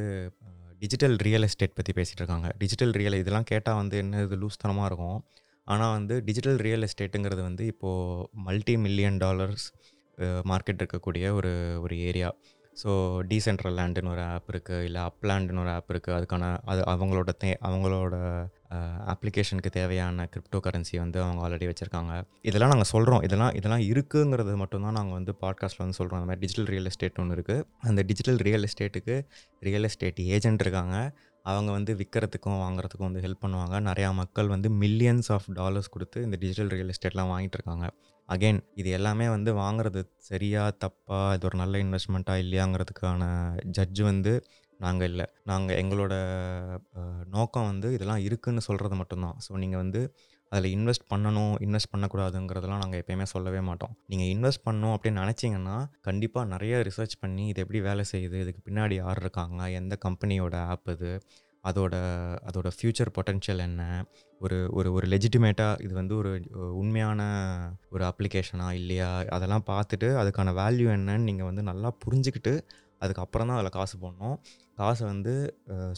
டிஜிட்டல் 0.82 1.16
ரியல் 1.26 1.46
எஸ்டேட் 1.48 1.76
பற்றி 1.78 1.92
பேசிகிட்டு 1.98 2.22
இருக்காங்க. 2.22 2.48
டிஜிட்டல் 2.62 2.94
ரியல் 3.00 3.18
இதெல்லாம் 3.22 3.48
கேட்டால் 3.52 3.78
வந்து 3.82 3.96
என்ன 4.04 4.22
இது 4.26 4.36
லூஸ்தனமாக 4.42 4.88
இருக்கும்? 4.90 5.20
ஆனால் 5.68 5.94
வந்து 5.98 6.16
டிஜிட்டல் 6.28 6.60
ரியல் 6.66 6.86
எஸ்டேட்டுங்கிறது 6.88 7.42
வந்து 7.50 7.64
இப்போது 7.74 8.26
மல்டி 8.48 8.76
மில்லியன் 8.86 9.18
டாலர்ஸ் 9.24 9.66
மார்க்கெட் 10.52 10.82
இருக்கக்கூடிய 10.82 11.32
ஒரு 11.38 11.52
ஒரு 11.86 11.96
ஏரியா 12.10 12.30
ஸோ 12.82 12.92
டீசென்ட்ரல் 13.30 13.76
லேண்டுன்னு 13.80 14.12
ஒரு 14.14 14.24
ஆப் 14.34 14.50
இருக்குது 14.54 14.86
இல்லை 14.88 15.02
அப்லேண்டுன்னு 15.10 15.62
ஒரு 15.64 15.72
ஆப் 15.76 15.92
இருக்குது 15.94 16.16
அதுக்கான 16.18 16.46
அது 16.72 16.82
அவங்களோட 16.94 17.32
தே 17.44 17.52
அவங்களோட 17.68 18.16
அப்ளிகேஷனுக்கு 19.12 19.72
தேவையான 19.78 20.26
கிரிப்டோ 20.34 20.60
கரன்சி 20.66 20.96
வந்து 21.04 21.18
அவங்க 21.24 21.42
ஆல்ரெடி 21.46 21.68
வச்சுருக்காங்க. 21.70 22.14
இதெல்லாம் 22.50 22.72
நாங்கள் 22.74 22.90
சொல்கிறோம் 22.94 23.22
இதெல்லாம் 23.28 23.54
இதெல்லாம் 23.60 23.84
இருக்குங்கிறது 23.92 24.56
மட்டும்தான் 24.62 24.98
நாங்கள் 25.00 25.18
வந்து 25.20 25.34
பாட்காஸ்ட்டில் 25.44 25.84
வந்து 25.86 25.98
சொல்கிறோம் 26.00 26.20
அந்த 26.20 26.30
மாதிரி 26.32 26.44
டிஜிட்டல் 26.46 26.70
ரியல் 26.74 26.90
எஸ்டேட் 26.92 27.22
ஒன்று 27.24 27.38
இருக்குது 27.38 27.64
அந்த 27.90 28.04
டிஜிட்டல் 28.10 28.42
ரியல் 28.48 28.68
எஸ்டேட்டுக்கு 28.70 29.16
ரியல் 29.68 29.88
எஸ்டேட் 29.90 30.20
ஏஜென்ட் 30.36 30.64
இருக்காங்க. 30.66 30.98
அவங்க 31.46 31.70
வந்து 31.78 31.92
விற்கிறதுக்கும் 32.02 32.60
வாங்குறதுக்கும் 32.66 33.08
வந்து 33.10 33.24
ஹெல்ப் 33.26 33.44
பண்ணுவாங்க. 33.46 33.76
நிறையா 33.90 34.10
மக்கள் 34.22 34.48
வந்து 34.54 34.70
மில்லியன்ஸ் 34.84 35.30
ஆஃப் 35.36 35.48
டாலர்ஸ் 35.60 35.94
கொடுத்து 35.96 36.20
இந்த 36.28 36.38
டிஜிட்டல் 36.44 36.72
ரியல் 36.76 36.92
எஸ்டேட்லாம் 36.94 37.32
வாங்கிட்டு 37.34 37.58
இருக்காங்க. 37.60 37.88
அகெயின் 38.30 38.60
இது 38.82 38.90
எல்லாமே 38.98 39.26
வந்து 39.36 39.52
வாங்குறது 39.64 40.02
சரியா 40.30 40.64
தப்பா 40.84 41.20
இது 41.36 41.46
ஒரு 41.50 41.58
நல்ல 41.64 41.78
இன்வெஸ்ட்மெண்ட்டாக 41.86 42.44
இல்லையாங்கிறதுக்கான 42.46 43.24
ஜட்ஜ் 43.78 44.02
வந்து 44.12 44.34
நாங்கள் 44.80 45.10
இல்லை. 45.12 45.26
நாங்கள் 45.50 45.78
எங்களோட 45.82 46.14
நோக்கம் 47.36 47.68
வந்து 47.72 47.90
இதெல்லாம் 47.98 48.24
இருக்குன்னு 48.28 48.62
சொல்கிறது 48.70 48.96
மட்டும்தான். 49.02 49.38
ஸோ 49.46 49.52
நீங்கள் 49.64 49.82
வந்து 49.84 50.02
அதில் 50.52 50.74
இன்வெஸ்ட் 50.76 51.06
பண்ணணும் 51.12 51.54
இன்வெஸ்ட் 51.66 51.92
பண்ணக்கூடாதுங்கிறதெல்லாம் 51.94 52.82
நாங்கள் 52.84 53.02
எப்பயுமே 53.02 53.26
சொல்லவே 53.34 53.62
மாட்டோம். 53.70 53.94
நீங்கள் 54.12 54.30
இன்வெஸ்ட் 54.34 54.66
பண்ணணும் 54.68 54.94
அப்படின்னு 54.96 55.22
நினச்சிங்கன்னா 55.24 55.78
கண்டிப்பாக 56.08 56.46
நிறைய 56.54 56.82
ரிசர்ச் 56.90 57.16
பண்ணி 57.24 57.46
இது 57.52 57.62
எப்படி 57.66 57.80
வேலை 57.90 58.04
செய்யுது 58.14 58.38
இதுக்கு 58.44 58.62
பின்னாடி 58.68 58.98
யார் 59.04 59.22
இருக்காங்க 59.24 59.70
எந்த 59.80 59.96
கம்பெனியோட 60.06 60.56
ஆப் 60.74 60.92
இது 60.96 61.12
அதோட 61.70 61.96
அதோட 62.50 62.68
ஃப்யூச்சர் 62.76 63.12
பொட்டென்ஷியல் 63.18 63.62
என்ன? 63.68 63.84
ஒரு 64.42 64.58
ஒரு 64.78 64.90
ஒரு 64.98 65.06
லெஜிட்டிமேட்டாக 65.14 65.82
இது 65.86 65.94
வந்து 66.00 66.16
ஒரு 66.22 66.32
உண்மையான 66.82 67.22
ஒரு 67.96 68.04
அப்ளிகேஷனா 68.12 68.68
இல்லையா? 68.80 69.10
அதெல்லாம் 69.38 69.68
பார்த்துட்டு 69.72 70.10
அதுக்கான 70.22 70.54
வேல்யூ 70.62 70.88
என்னன்னு 70.98 71.28
நீங்கள் 71.30 71.50
வந்து 71.52 71.64
நல்லா 71.72 71.92
புரிஞ்சுக்கிட்டு 72.06 72.54
அதுக்கப்புறம் 73.04 73.50
தான் 73.50 73.58
அதில் 73.60 73.76
காசு 73.78 73.96
போடணும். 74.04 74.36
காசை 74.80 75.04
வந்து 75.12 75.34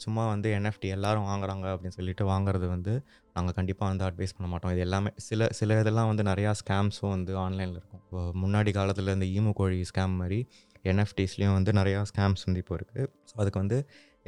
சும்மா 0.04 0.24
வந்து 0.32 0.48
என்எஃப்டி 0.58 0.88
எல்லோரும் 0.96 1.28
வாங்குறாங்க 1.30 1.66
அப்படின்னு 1.74 1.98
சொல்லிட்டு 1.98 2.24
வாங்குறது 2.32 2.66
வந்து 2.76 2.94
நாங்கள் 3.36 3.56
கண்டிப்பாக 3.58 3.92
வந்து 3.92 4.06
அட்வைஸ் 4.08 4.36
பண்ண 4.38 4.48
மாட்டோம். 4.52 4.74
இது 4.76 4.82
எல்லாமே 4.88 5.12
சில 5.28 5.48
சில 5.60 5.80
இதெல்லாம் 5.82 6.10
வந்து 6.12 6.24
நிறையா 6.32 6.52
ஸ்கேம்ஸும் 6.62 7.14
வந்து 7.16 7.34
ஆன்லைனில் 7.46 7.78
இருக்கும். 7.80 8.02
இப்போ 8.06 8.22
முன்னாடி 8.44 8.72
காலத்தில் 8.80 9.14
இந்த 9.18 9.28
ஈமு 9.38 9.54
கோழி 9.60 9.80
ஸ்கேம் 9.92 10.16
மாதிரி 10.22 10.40
என்எஃப்டிஸ்லேயும் 10.92 11.56
வந்து 11.58 11.72
நிறையா 11.80 12.02
ஸ்கேம்ஸ் 12.12 12.46
வந்து 12.48 12.62
இப்போ 12.64 12.76
இருக்குது 12.80 13.06
ஸோ 13.30 13.34
அதுக்கு 13.42 13.60
வந்து 13.64 13.78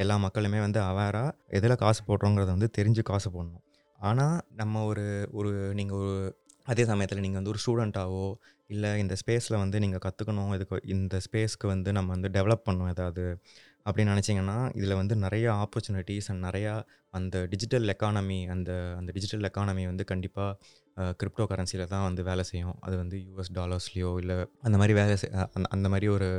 எல்லா 0.03 0.15
மக்களுமே 0.25 0.59
வந்து 0.65 0.79
அவேராக 0.89 1.35
எதில் 1.57 1.81
காசு 1.83 2.01
போடுறோங்கிறத 2.09 2.49
வந்து 2.55 2.69
தெரிஞ்சு 2.77 3.03
காசு 3.11 3.29
போடணும். 3.35 3.63
ஆனால் 3.99 4.37
நம்ம 4.59 4.83
ஒரு 4.91 5.05
ஒரு 5.39 5.51
நீங்கள் 5.79 5.99
ஒரு 6.01 6.13
அதே 6.71 6.83
சமயத்தில் 6.89 7.23
நீங்கள் 7.23 7.39
வந்து 7.39 7.51
ஒரு 7.53 7.61
ஸ்டூடெண்ட்டாவோ 7.63 8.25
இல்லை 8.69 8.89
இந்த 9.03 9.13
ஸ்பேஸில் 9.21 9.61
வந்து 9.63 9.77
நீங்கள் 9.83 10.03
கற்றுக்கணும் 10.05 10.51
இதுக்கு 10.57 10.77
இந்த 10.95 11.15
ஸ்பேஸ்க்கு 11.25 11.67
வந்து 11.73 11.89
நம்ம 11.97 12.09
வந்து 12.15 12.29
டெவலப் 12.37 12.65
பண்ணணும் 12.67 12.91
ஏதாவது 12.93 13.23
அப்படின்னு 13.85 14.13
நினச்சிங்கன்னா 14.13 14.57
இதில் 14.77 14.99
வந்து 15.01 15.15
நிறைய 15.25 15.45
ஆப்பர்ச்சுனிட்டிஸ் 15.63 16.27
அண்ட் 16.31 16.43
நிறையா 16.47 16.73
அந்த 17.13 17.35
டிஜிட்டல் 17.53 17.87
எக்கானமி 17.93 18.39
அந்த 18.55 18.71
அந்த 18.99 19.09
டிஜிட்டல் 19.15 19.47
எக்கானமி 19.49 19.83
வந்து 19.91 20.05
கண்டிப்பாக 20.11 21.13
கிரிப்டோ 21.21 21.45
கரன்சியில் 21.51 21.91
தான் 21.93 22.05
வந்து 22.07 22.21
வேலை 22.29 22.43
செய்யும். 22.51 22.77
அது 22.85 22.95
வந்து 23.01 23.17
யூஎஸ் 23.27 23.51
டாலர்ஸ்லேயோ 23.59 24.11
இல்லை 24.21 24.37
அந்த 24.67 24.75
மாதிரி 24.81 24.95
வேலை 24.99 25.15
அந்த 25.55 25.67
அந்த 25.75 25.87
மாதிரி 25.93 26.09
ஒரு 26.17 26.29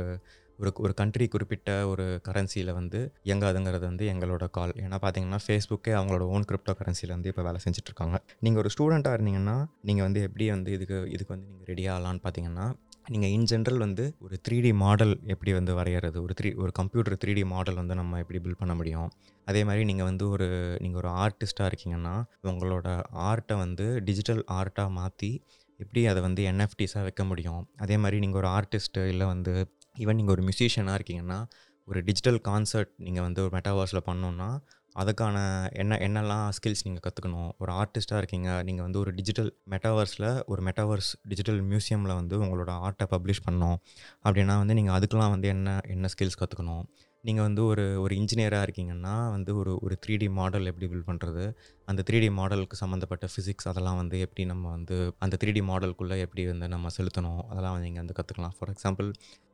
ஒரு 0.61 0.71
ஒரு 0.85 0.93
கண்ட்ரி 0.99 1.25
குறிப்பிட்ட 1.33 1.69
ஒரு 1.91 2.05
கரன்சியில் 2.27 2.71
வந்து 2.79 2.99
இயங்காதுங்கிறது 3.29 3.85
வந்து 3.89 4.05
எங்களோட 4.13 4.45
கால் 4.57 4.73
ஏன்னா 4.83 4.97
பார்த்தீங்கன்னா 5.03 5.39
ஃபேஸ்புக்கே 5.45 5.93
அவங்களோட 5.99 6.23
ஓன் 6.35 6.47
கிரிப்டோ 6.49 6.73
கரன்சியில் 6.79 7.13
வந்து 7.15 7.29
இப்போ 7.31 7.43
வேலை 7.47 7.59
செஞ்சுட்ருக்காங்க. 7.65 8.17
நீங்கள் 8.45 8.61
ஒரு 8.63 8.71
ஸ்டூடெண்ட்டாக 8.75 9.17
இருந்தீங்கன்னா 9.17 9.57
நீங்கள் 9.89 10.07
வந்து 10.07 10.21
எப்படி 10.27 10.47
வந்து 10.55 10.71
இதுக்கு 10.77 10.97
இதுக்கு 11.15 11.33
வந்து 11.35 11.47
நீங்கள் 11.51 11.69
ரெடி 11.73 11.85
ஆகலான்னு 11.93 12.23
பார்த்தீங்கன்னா 12.25 12.67
நீங்கள் 13.13 13.31
இன் 13.35 13.47
ஜென்ரல் 13.51 13.79
வந்து 13.85 14.03
ஒரு 14.25 14.35
த்ரீ 14.45 14.57
டி 14.65 14.71
மாடல் 14.81 15.13
எப்படி 15.33 15.51
வந்து 15.57 15.71
வரைகிறது 15.79 16.17
ஒரு 16.25 16.33
த்ரீ 16.39 16.49
ஒரு 16.63 16.71
கம்ப்யூட்டர் 16.79 17.15
த்ரீ 17.21 17.31
டி 17.37 17.43
மாடல் 17.53 17.79
வந்து 17.79 17.95
நம்ம 18.01 18.19
எப்படி 18.23 18.39
பில்ட் 18.43 18.61
பண்ண 18.61 18.73
முடியும்? 18.81 19.09
அதே 19.47 19.61
மாதிரி 19.67 19.83
நீங்கள் 19.89 20.07
வந்து 20.09 20.25
ஒரு 20.35 20.47
நீங்கள் 20.83 21.01
ஒரு 21.01 21.09
ஆர்டிஸ்ட்டாக 21.23 21.69
இருக்கீங்கன்னா 21.71 22.13
உங்களோட 22.51 22.87
ஆர்ட்டை 23.29 23.57
வந்து 23.63 23.87
டிஜிட்டல் 24.09 24.43
ஆர்ட்டாக 24.59 24.95
மாற்றி 24.99 25.31
எப்படி 25.79 26.01
அதை 26.11 26.21
வந்து 26.27 26.41
என்எஃப்டிஸாக 26.51 27.05
வைக்க 27.07 27.23
முடியும்? 27.31 27.61
அதே 27.83 27.95
மாதிரி 28.03 28.17
நீங்கள் 28.25 28.41
ஒரு 28.41 28.49
ஆர்டிஸ்ட்டு 28.57 29.07
இல்லை 29.13 29.27
வந்து 29.33 29.53
ஈவன் 29.95 30.17
நீங்கள் 30.17 30.33
ஒரு 30.33 30.43
மியூசிஷியனாக 30.43 30.97
இருக்கீங்கன்னா 30.99 31.39
ஒரு 31.87 31.99
டிஜிட்டல் 32.01 32.39
கான்சர்ட் 32.47 32.91
நீங்கள் 32.97 33.23
வந்து 33.23 33.39
ஒரு 33.41 33.51
மெட்டாவர்ஸில் 33.57 34.07
பண்ணோன்னா 34.07 34.49
அதுக்கான 34.95 35.35
என்ன 35.73 35.97
என்னெல்லாம் 36.01 36.45
ஸ்கில்ஸ் 36.49 36.83
நீங்கள் 36.83 37.03
கற்றுக்கணும் 37.05 37.51
ஒரு 37.57 37.71
ஆர்டிஸ்ட்டாக 37.71 38.17
இருக்கீங்க 38.17 38.49
நீங்கள் 38.63 38.85
வந்து 38.85 38.99
ஒரு 38.99 39.11
டிஜிட்டல் 39.11 39.51
மெட்டாவர்ஸில் 39.69 40.27
ஒரு 40.45 40.61
மெட்டாவர்ஸ் 40.61 41.11
டிஜிட்டல் 41.27 41.61
மியூசியமில் 41.63 42.13
வந்து 42.15 42.37
உங்களோட 42.37 42.73
ஆர்ட்டை 42.81 43.07
பப்ளிஷ் 43.11 43.43
பண்ணோம் 43.47 43.77
அப்படின்னா 44.25 44.55
வந்து 44.57 44.73
நீங்கள் 44.73 44.95
அதுக்கெலாம் 44.97 45.29
வந்து 45.29 45.47
என்ன 45.47 45.77
என்ன 45.87 46.09
ஸ்கில்ஸ் 46.13 46.39
கற்றுக்கணும் 46.39 46.83
நீங்கள் 47.23 47.45
வந்து 47.47 47.61
ஒரு 47.71 47.83
ஒரு 48.03 48.13
இன்ஜினியராக 48.19 48.65
இருக்கீங்கன்னா 48.67 49.15
வந்து 49.33 49.51
ஒரு 49.61 49.71
ஒரு 49.85 49.95
த்ரீ 50.03 50.13
டி 50.21 50.27
மாடல் 50.37 50.69
எப்படி 50.71 50.87
பில்ட் 50.91 51.07
பண்ணுறது 51.09 51.43
அந்த 51.87 52.01
த்ரீ 52.07 52.19
டி 52.23 52.29
மாடலுக்கு 52.37 52.75
சம்மந்தப்பட்ட 52.81 53.25
ஃபிசிக்ஸ் 53.31 53.67
அதெல்லாம் 53.71 53.99
வந்து 53.99 54.15
எப்படி 54.25 54.43
நம்ம 54.51 54.65
வந்து 54.75 54.95
அந்த 55.25 55.37
த்ரீ 55.41 55.51
டி 55.57 55.61
மாடலுக்குள்ளே 55.69 56.17
எப்படி 56.25 56.43
வந்து 56.51 56.67
நம்ம 56.75 56.91
செலுத்தணும்? 56.97 57.43
அதெல்லாம் 57.51 57.75
வந்து 57.75 57.87
நீங்கள் 57.89 58.03
வந்து 58.03 58.15
கற்றுக்கலாம் 58.19 58.55
ஃபார் 58.57 58.71
எக்ஸாம்பிள் 58.73 59.09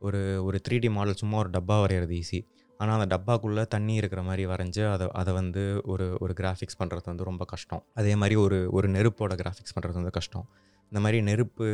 ஒரு 0.08 0.22
ஒரு 0.46 0.60
த்ரீ 0.68 0.78
டி 0.84 0.90
மாடல் 0.98 1.20
சும்மா 1.22 1.38
ஒரு 1.42 1.52
டப்பா 1.56 1.76
வரைகிறது 1.84 2.16
ஈஸி 2.22 2.40
ஆனால் 2.80 2.96
அந்த 2.98 3.08
டப்பாக்குள்ளே 3.14 3.62
தண்ணி 3.74 3.94
இருக்கிற 4.00 4.20
மாதிரி 4.28 4.42
வரைஞ்சி 4.52 4.82
அதை 4.94 5.06
அதை 5.20 5.30
வந்து 5.40 5.62
ஒரு 5.92 6.06
ஒரு 6.24 6.32
கிராஃபிக்ஸ் 6.40 6.78
பண்ணுறது 6.80 7.06
வந்து 7.12 7.28
ரொம்ப 7.30 7.44
கஷ்டம். 7.52 7.82
அதே 8.00 8.12
மாதிரி 8.22 8.36
ஒரு 8.46 8.58
ஒரு 8.78 8.88
நெருப்போட 8.96 9.34
கிராஃபிக்ஸ் 9.42 9.74
பண்ணுறது 9.76 9.98
வந்து 10.00 10.14
கஷ்டம். 10.18 10.46
இந்த 10.92 11.00
மாதிரி 11.04 11.18
நெருப்பு 11.22 11.66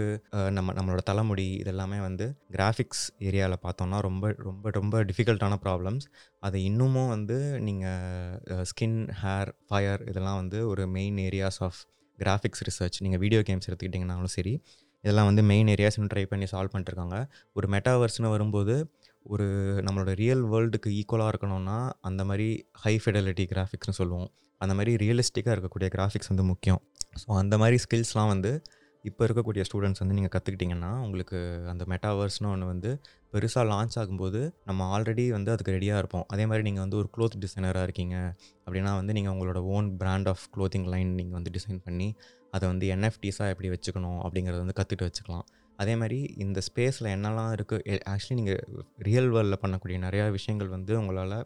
நம்ம 0.51 0.73
நம்மளோட 0.73 1.03
தலைமுடி 1.11 1.49
இதெல்லாமே 1.63 1.99
வந்து 2.01 2.27
கிராஃபிக்ஸ் 2.51 3.05
ஏரியாவில் 3.29 3.63
பார்த்தோம்னா 3.65 3.99
ரொம்ப 4.01 4.35
ரொம்ப 4.39 4.71
ரொம்ப 4.71 5.05
டிஃபிகல்ட்டான 5.05 5.59
ப்ராப்ளம்ஸ் 5.65 6.07
அதை 6.41 6.61
இன்னமும் 6.65 7.09
வந்து 7.09 7.37
நீங்கள் 7.61 8.65
ஸ்கின் 8.71 8.99
ஹேர் 9.23 9.53
ஃபயர் 9.69 10.03
இதெல்லாம் 10.11 10.41
வந்து 10.43 10.61
ஒரு 10.69 10.85
main 10.97 11.19
areas 11.29 11.61
of 11.69 11.81
graphics 12.19 12.65
research 12.69 12.99
நீங்கள் 13.05 13.23
வீடியோ 13.25 13.43
கேம்ஸ் 13.49 13.69
எடுத்துக்கிட்டிங்கனாலும் 13.69 14.35
சரி 14.39 14.55
இதெல்லாம் 15.05 15.29
வந்து 15.31 15.43
மெயின் 15.43 15.69
ஏரியாஸ் 15.73 15.97
இன்னும் 15.97 16.13
ட்ரை 16.13 16.23
பண்ணி 16.29 16.47
சால்வ் 16.53 16.73
பண்ணிட்டுருக்காங்க. 16.73 17.17
ஒரு 17.53 17.67
மெட்டாவர்ஸ்னு 17.75 18.31
வரும்போது 18.35 18.75
ஒரு 19.27 19.47
நம்மளோட 19.87 20.13
ரியல் 20.23 20.43
வேர்ல்டுக்கு 20.53 20.89
ஈக்குவலாக 21.01 21.33
இருக்கணும்னா 21.33 21.77
அந்த 22.09 22.23
மாதிரி 22.29 22.47
ஹை 22.83 22.95
ஃபெடலிட்டி 23.03 23.45
கிராஃபிக்ஸ்னு 23.53 23.97
சொல்லுவோம். 24.01 24.29
அந்த 24.61 24.73
மாதிரி 24.79 24.93
ரியலிஸ்டிக்காக 25.03 25.55
இருக்கக்கூடிய 25.57 25.89
கிராஃபிக்ஸ் 25.97 26.31
வந்து 26.33 26.45
முக்கியம். 26.53 26.81
ஸோ 27.23 27.29
அந்த 27.43 27.55
மாதிரி 27.63 27.79
ஸ்கில்ஸ்லாம் 27.85 28.31
வந்து 28.35 28.53
இப்போ 29.09 29.23
இருக்கக்கூடிய 29.27 29.63
ஸ்டூடெண்ட்ஸ் 29.69 30.03
வந்து 30.03 30.15
நீங்கள் 30.19 30.33
கற்றுக்கிட்டிங்கன்னா 30.35 30.91
உங்களுக்கு 31.07 31.39
அந்த 31.73 31.85
மெட்டாவர்ஸ்னு 31.93 32.49
ஒன்று 32.53 32.67
வந்து 32.73 32.91
பெருசாக 33.35 33.65
லான்ச் 33.71 33.97
ஆகும்போது 34.01 34.41
நம்ம 34.69 34.87
ஆல்ரெடி 34.95 35.25
வந்து 35.37 35.51
அதுக்கு 35.55 35.75
ரெடியாக 35.77 36.01
இருப்போம். 36.03 36.25
அதே 36.35 36.45
மாதிரி 36.51 36.65
நீங்கள் 36.69 36.85
வந்து 36.85 36.99
ஒரு 37.01 37.09
க்ளோத் 37.17 37.37
டிசைனராக 37.45 37.87
இருக்கீங்க 37.89 38.17
அப்படின்னா 38.67 38.93
வந்து 39.01 39.17
நீங்கள் 39.19 39.35
உங்களோட 39.35 39.61
own 39.75 39.91
brand 40.03 40.31
of 40.33 40.47
clothing 40.57 40.89
line 40.95 41.13
நீங்கள் 41.21 41.39
வந்து 41.39 41.53
டிசைன் 41.59 41.83
பண்ணி 41.89 42.09
அதை 42.57 42.65
வந்து 42.73 42.89
என்எஃப்டிஸாக 42.95 43.53
எப்படி 43.55 43.71
வச்சுக்கணும் 43.75 44.21
அப்படிங்கிறத 44.25 44.61
வந்து 44.65 44.79
கற்றுட்டு 44.81 45.07
வச்சுக்கலாம். 45.09 45.47
அதே 45.83 45.95
மாதிரி 46.01 46.19
இந்த 46.45 46.59
ஸ்பேஸில் 46.69 47.13
என்னெல்லாம் 47.17 47.53
இருக்குது 47.59 48.01
ஆக்சுவலி 48.13 48.39
நீங்கள் 48.41 48.61
ரியல் 49.09 49.31
வேர்ல்டில் 49.37 49.63
பண்ணக்கூடிய 49.63 49.99
நிறையா 50.07 50.27
விஷயங்கள் 50.39 50.75
வந்து 50.77 50.93
உங்களால் 51.03 51.39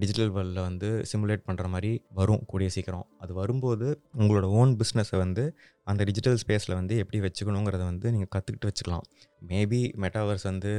டிஜிட்டல் 0.00 0.32
வேர்ல்டில் 0.34 0.66
வந்து 0.66 0.88
சிமுலேட் 1.10 1.46
பண்ணுற 1.46 1.64
மாதிரி 1.74 1.92
வரும் 2.18 2.42
கூடிய 2.50 2.68
சீக்கிரம். 2.74 3.06
அது 3.22 3.32
வரும்போது 3.38 3.86
உங்களோட 4.20 4.46
ஓன் 4.60 4.72
பிஸ்னஸை 4.80 5.16
வந்து 5.22 5.44
அந்த 5.86 6.02
டிஜிட்டல் 6.08 6.38
ஸ்பேஸில் 6.42 6.76
வந்து 6.80 6.94
எப்படி 7.02 7.18
வச்சுக்கணுங்கிறத 7.24 7.82
வந்து 7.90 8.06
நீங்கள் 8.14 8.32
கற்றுக்கிட்டு 8.34 8.68
வச்சுக்கலாம். 8.70 9.04
மேபி 9.50 9.80
மெட்டாவர்ஸ் 10.02 10.46
வந்து 10.50 10.70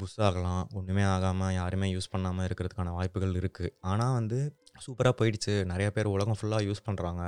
புஷ் 0.00 0.18
ஆகலாம். 0.26 0.62
ஒன்றுமே 0.78 1.04
ஆகாமல் 1.14 1.54
யாருமே 1.60 1.88
யூஸ் 1.94 2.12
பண்ணாமல் 2.12 2.46
இருக்கிறதுக்கான 2.48 2.92
வாய்ப்புகள் 2.98 3.38
இருக்குது 3.40 3.72
ஆனால் 3.92 4.14
வந்து 4.20 4.38
சூப்பராக 4.84 5.14
போயிடுச்சு. 5.18 5.52
நிறைய 5.70 5.88
பேர் 5.96 6.14
உலகம் 6.14 6.38
ஃபுல்லாக 6.38 6.66
யூஸ் 6.68 6.86
பண்ணுறாங்க 6.86 7.22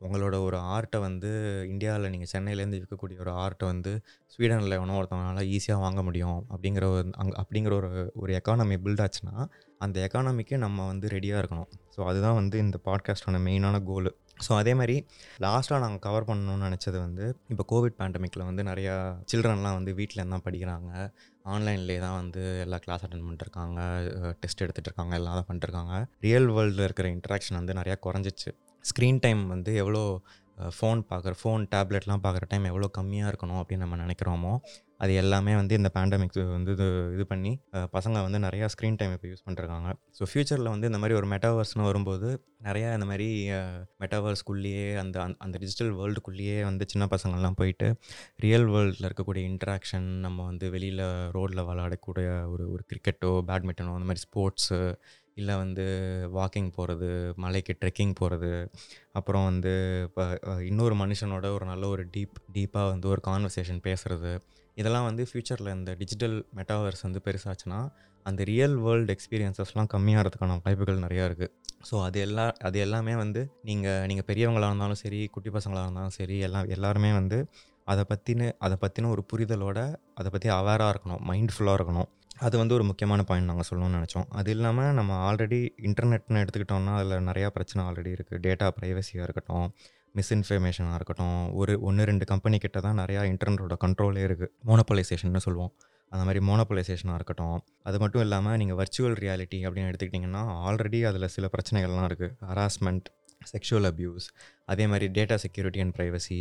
உங்களோட 0.00 0.36
ஒரு 0.46 0.58
ஆர்ட்டை 0.74 0.98
வந்து 1.06 1.30
இந்தியாவில் 1.72 2.10
நீங்கள் 2.12 2.30
சென்னையிலேருந்து 2.32 2.78
விற்கக்கூடிய 2.80 3.16
ஒரு 3.24 3.32
ஆர்ட்டை 3.42 3.66
வந்து 3.72 3.92
ஸ்வீடனில் 4.32 4.76
எவனோ 4.78 4.96
ஒருத்தவங்களால 5.00 5.42
ஈஸியாக 5.56 5.84
வாங்க 5.84 6.00
முடியும். 6.08 6.38
அப்படிங்கிற 6.54 6.84
ஒரு 6.94 7.04
அங் 7.22 7.32
அப்படிங்கிற 7.42 7.74
ஒரு 7.80 7.90
ஒரு 8.22 8.32
எக்கானமி 8.40 8.78
பில்ட் 8.84 9.02
ஆச்சுன்னா 9.06 9.34
அந்த 9.84 9.96
எக்கானமிக்கு 10.06 10.56
நம்ம 10.64 10.86
வந்து 10.92 11.08
ரெடியாக 11.16 11.42
இருக்கணும். 11.42 11.70
ஸோ 11.94 12.00
அதுதான் 12.10 12.38
வந்து 12.40 12.58
இந்த 12.66 12.78
பாட்காஸ்டோட 12.88 13.40
மெயினான 13.48 13.82
கோல் 13.90 14.10
ஸோ 14.46 14.52
அதே 14.60 14.72
மாதிரி 14.80 14.96
லாஸ்ட்டாக 15.44 15.80
நாங்கள் 15.84 16.02
கவர் 16.06 16.26
பண்ணணும்னு 16.28 16.68
நினச்சது 16.68 16.98
வந்து 17.06 17.24
இப்போ 17.52 17.64
கோவிட் 17.72 17.96
பேண்டமிக்கில் 18.00 18.44
வந்து 18.48 18.62
நிறையா 18.70 18.94
சில்ட்ரன்லாம் 19.32 19.76
வந்து 19.78 19.92
வீட்டில் 20.00 20.32
தான் 20.34 20.44
படிக்கிறாங்க. 20.46 20.90
ஆன்லைன்லேயே 21.54 22.00
தான் 22.06 22.16
வந்து 22.20 22.42
எல்லா 22.64 22.78
கிளாஸ் 22.84 23.04
அட்டன் 23.06 23.24
பண்ணிட்டுருக்காங்க 23.26 23.80
டெஸ்ட் 24.42 24.62
எடுத்துகிட்டு 24.64 24.90
இருக்காங்க 24.90 25.14
எல்லாம் 25.20 25.36
தான் 25.38 25.48
பண்ணிட்டுருக்காங்க. 25.48 25.94
ரியல் 26.26 26.48
வேர்ல்டில் 26.56 26.86
இருக்கிற 26.88 27.08
இன்ட்ராக்ஷன் 27.16 27.58
வந்து 27.60 27.78
நிறையா 27.80 27.96
குறைஞ்சிச்சு. 28.06 28.52
ஸ்க்ரீன் 28.84 29.22
டைம் 29.24 29.42
வந்து 29.54 29.72
எவ்வளோ 29.82 30.02
ஃபோன் 30.76 31.00
பார்க்குற 31.10 31.34
ஃபோன் 31.40 31.62
டேப்லெட்லாம் 31.74 32.22
பார்க்குற 32.24 32.46
டைம் 32.52 32.70
எவ்வளோ 32.70 32.88
கம்மியாக 32.98 33.30
இருக்கணும் 33.32 33.60
அப்படின்னு 33.60 33.84
நம்ம 33.86 33.98
நினைக்கிறோமோ 34.04 34.52
அது 35.00 35.12
எல்லாமே 35.20 35.52
வந்து 35.56 35.74
இந்த 35.78 35.90
பேண்டமிக் 35.94 36.34
வந்து 36.50 36.72
இது 36.72 36.86
இது 37.14 37.24
பண்ணி 37.26 37.52
பசங்க 37.94 38.16
வந்து 38.24 38.38
நிறையா 38.44 38.66
ஸ்க்ரீன் 38.72 38.98
டைம் 38.98 39.14
இப்போ 39.14 39.28
யூஸ் 39.28 39.44
பண்ணுறாங்க 39.46 39.88
ஸோ 40.16 40.26
ஃப்யூச்சரில் 40.28 40.72
வந்து 40.72 40.88
இந்த 40.90 40.98
மாதிரி 40.98 41.16
ஒரு 41.16 41.28
மெட்டாவர்ஸ்னு 41.30 41.86
வரும்போது 41.86 42.28
நிறையா 42.64 42.88
இந்த 42.94 43.06
மாதிரி 43.06 43.28
மெட்டாவர்ஸ்குள்ளேயே 44.02 44.84
அந்த 44.98 45.16
அந்த- 45.22 45.38
அந்த 45.40 45.56
டிஜிட்டல் 45.58 45.92
வேர்ல்டுக்குள்ளேயே 45.96 46.58
வந்து 46.64 46.86
சின்ன 46.88 47.06
பசங்கள்லாம் 47.12 47.58
போயிட்டு 47.58 47.88
ரியல் 48.40 48.68
வேர்ல்டில் 48.70 49.08
இருக்கக்கூடிய 49.08 49.44
இன்ட்ராக்ஷன் 49.50 50.08
நம்ம 50.20 50.44
வந்து 50.46 50.68
வெளியில் 50.74 51.04
ரோட்டில் 51.34 51.66
விளையாடக்கூடிய 51.66 52.26
ஒரு 52.50 52.66
ஒரு 52.70 52.84
கிரிக்கெட்டோ 52.90 53.32
பேட்மிண்டனோ 53.48 53.96
அந்த 53.96 54.08
மாதிரி 54.08 54.24
ஸ்போர்ட்ஸு 54.26 54.80
இல்லை 55.36 55.54
வந்து 55.58 55.84
வாக்கிங் 56.34 56.70
போகிறது 56.72 57.08
மலைக்கு 57.38 57.74
ட்ரெக்கிங் 57.80 58.14
போகிறது 58.16 58.50
அப்புறம் 59.12 59.46
வந்து 59.46 59.72
இப்போ 60.06 60.24
இன்னொரு 60.66 60.94
மனுஷனோட 60.98 61.46
ஒரு 61.54 61.64
நல்ல 61.66 61.84
ஒரு 61.88 62.04
டீப் 62.14 62.36
டீப்பாக 62.54 62.90
வந்து 62.90 63.08
ஒரு 63.08 63.22
கான்வர்சேஷன் 63.26 63.80
பேசுகிறது 63.86 64.32
இதெல்லாம் 64.76 65.04
வந்து 65.04 65.26
ஃப்யூச்சரில் 65.26 65.72
இந்த 65.74 65.94
டிஜிட்டல் 65.94 66.36
மெட்டாவர்ஸ் 66.56 67.02
வந்து 67.02 67.22
பெருசாச்சுன்னா 67.24 67.80
அந்த 68.26 68.44
ரியல் 68.44 68.76
வேர்ல்டு 68.76 69.12
எக்ஸ்பீரியன்சஸ்லாம் 69.16 69.90
கம்மியாகிறதுக்கான 69.94 70.58
வாய்ப்புகள் 70.64 71.04
நிறையா 71.06 71.24
இருக்குது 71.28 71.52
ஸோ 71.90 72.02
அது 72.04 72.20
எல்லா 72.20 72.52
அது 72.60 72.78
எல்லாமே 72.78 73.14
வந்து 73.14 73.42
நீங்கள் 73.62 74.06
நீங்கள் 74.06 74.24
பெரியவங்களாக 74.24 74.70
இருந்தாலும் 74.70 74.94
சரி 74.94 75.20
குட்டி 75.26 75.50
பசங்களாக 75.50 75.84
இருந்தாலும் 75.84 76.10
சரி 76.10 76.38
எல்லாம் 76.38 76.68
எல்லாருமே 76.68 77.12
வந்து 77.12 77.38
அதை 77.84 78.04
பற்றின 78.08 78.50
அதை 78.58 78.76
பற்றின 78.80 79.08
ஒரு 79.08 79.24
புரிதலோட 79.32 79.78
அதை 80.14 80.30
பற்றி 80.30 80.48
அவேராக 80.48 80.92
இருக்கணும் 80.94 81.22
மைண்ட்ஃபுல்லாக 81.30 81.78
இருக்கணும். 81.78 82.08
அது 82.38 82.58
வந்து 82.58 82.74
ஒரு 82.74 82.84
முக்கியமான 82.84 83.22
பாயிண்ட் 83.22 83.48
நாங்கள் 83.48 83.68
சொல்லணும்னு 83.70 83.98
நினச்சோம். 83.98 84.26
அது 84.30 84.50
இல்லாமல் 84.50 84.92
நம்ம 84.92 85.16
ஆல்ரெடி 85.28 85.58
இன்டர்நெட்னு 85.88 86.42
எடுத்துக்கிட்டோம்னா 86.42 86.94
அதில் 86.96 87.26
நிறையா 87.30 87.46
பிரச்சனை 87.46 87.80
ஆல்ரெடி 87.86 88.10
இருக்குது 88.16 88.42
டேட்டா 88.46 88.68
ப்ரைவசியாக 88.78 89.26
இருக்கட்டும் 89.26 89.66
மிஸ்இன்ஃபர்மேஷனாக 90.18 90.96
இருக்கட்டும் 90.98 91.38
ஒரு 91.60 91.72
ஒன்று 91.88 92.06
ரெண்டு 92.10 92.24
கம்பெனி 92.32 92.58
கிட்ட 92.64 92.78
தான் 92.86 92.98
நிறையா 93.02 93.22
இன்டர்நெட்டோட 93.32 93.76
கண்ட்ரோலே 93.84 94.22
இருக்குது 94.28 94.52
மோனோபலைசேஷன்னு 94.68 95.42
சொல்லுவோம். 95.46 95.72
அந்த 96.12 96.22
மாதிரி 96.26 96.40
மோனோபலைசேஷனாக 96.48 97.18
இருக்கட்டும். 97.18 97.58
அது 97.88 97.96
மட்டும் 98.02 98.22
இல்லாமல் 98.24 98.56
நீங்கள் 98.60 98.78
வர்ச்சுவல் 98.80 99.16
ரியாலிட்டி 99.24 99.58
அப்படின்னு 99.66 99.90
எடுத்துக்கிட்டிங்கன்னா 99.90 100.42
ஆல்ரெடி 100.68 101.00
அதில் 101.10 101.32
சில 101.36 101.48
பிரச்சனைகள்லாம் 101.54 102.08
இருக்குது 102.10 102.34
ஹராஸ்மெண்ட் 102.50 103.08
செக்ஷுவல் 103.50 103.86
அப்யூஸ் 103.90 104.26
அதே 104.72 104.84
மாதிரி 104.92 105.06
டேட்டா 105.18 105.36
செக்யூரிட்டி 105.44 105.80
அண்ட் 105.84 105.94
ப்ரைவசி 105.98 106.40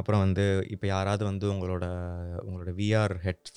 அப்புறம் 0.00 0.22
வந்து 0.24 0.44
இப்போ 0.74 0.86
யாராவது 0.94 1.22
வந்து 1.30 1.46
உங்களோட 1.54 1.84
உங்களோட 2.46 2.72
விஆர் 2.80 3.14
ஹெட் 3.26 3.50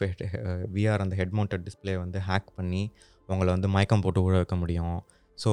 விஆர் 0.76 1.04
அந்த 1.06 1.16
ஹெட் 1.20 1.34
மவுண்டட் 1.38 1.66
டிஸ்பிளே 1.68 1.96
வந்து 2.04 2.20
ஹேக் 2.30 2.52
பண்ணி 2.60 2.84
உங்களை 3.30 3.50
வந்து 3.56 3.70
மயக்கம் 3.76 4.04
போட்டு 4.06 4.22
உழ 4.28 4.36
வைக்க 4.42 4.58
முடியும். 4.64 5.00
ஸோ 5.38 5.52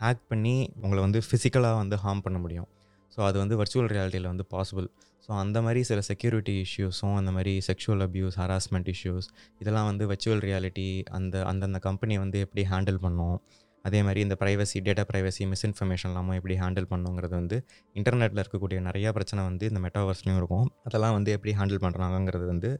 ஹேக் 0.00 0.22
பண்ணி 0.32 0.54
உங்களை 0.84 1.00
வந்து 1.06 1.22
ஃபிசிக்கலாக 1.28 1.80
வந்து 1.82 1.96
ஹார்ம் 2.04 2.22
பண்ண 2.26 2.38
முடியும். 2.44 2.68
ஸோ 3.14 3.20
அது 3.28 3.36
வந்து 3.42 3.56
வர்ச்சுவல் 3.60 3.90
ரியாலிட்டியில் 3.94 4.28
வந்து 4.32 4.46
பாசிபிள் 4.54 4.88
ஸோ 5.24 5.30
அந்த 5.44 5.58
மாதிரி 5.64 5.80
சில 5.88 6.00
செக்யூரிட்டி 6.10 6.54
இஷ்யூஸும் 6.66 7.16
அந்த 7.20 7.30
மாதிரி 7.36 7.52
செக்ஷுவல் 7.68 8.02
அப்யூஸ் 8.06 8.36
ஹராஸ்மெண்ட் 8.42 8.88
இஷ்யூஸ் 8.94 9.26
இதெல்லாம் 9.62 9.88
வந்து 9.90 10.04
வர்ச்சுவல் 10.10 10.42
ரியாலிட்டி 10.46 10.86
அந்த 11.18 11.42
அந்தந்த 11.50 11.80
கம்பெனி 11.88 12.14
வந்து 12.24 12.38
எப்படி 12.46 12.62
ஹேண்டில் 12.72 13.00
பண்ணும்? 13.04 13.36
அதே 13.84 14.00
மாதிரி 14.06 14.20
இந்த 14.26 14.36
ப்ரைவசி 14.40 14.78
டேட்டா 14.86 15.04
ப்ரைவசி 15.10 15.44
மிஸ்இன்ஃபர்மேஷன்லாமும் 15.52 16.36
எப்படி 16.38 16.54
ஹேண்டில் 16.62 16.88
பண்ணுங்கிறது 16.92 17.34
வந்து 17.40 17.56
இன்டர்நெட்டில் 17.96 18.40
இருக்கக்கூடிய 18.42 18.78
நிறையா 18.88 19.10
பிரச்சனை 19.18 19.42
வந்து 19.50 19.64
இந்த 19.70 19.80
மெட்டாவர்ஸ்லையும் 19.86 20.40
இருக்கும். 20.40 20.66
அதெல்லாம் 20.88 21.14
வந்து 21.18 21.30
எப்படி 21.36 21.52
ஹேண்டில் 21.60 21.82
பண்ணுறாங்கங்கிறது 21.84 22.46
வந்து 22.52 22.70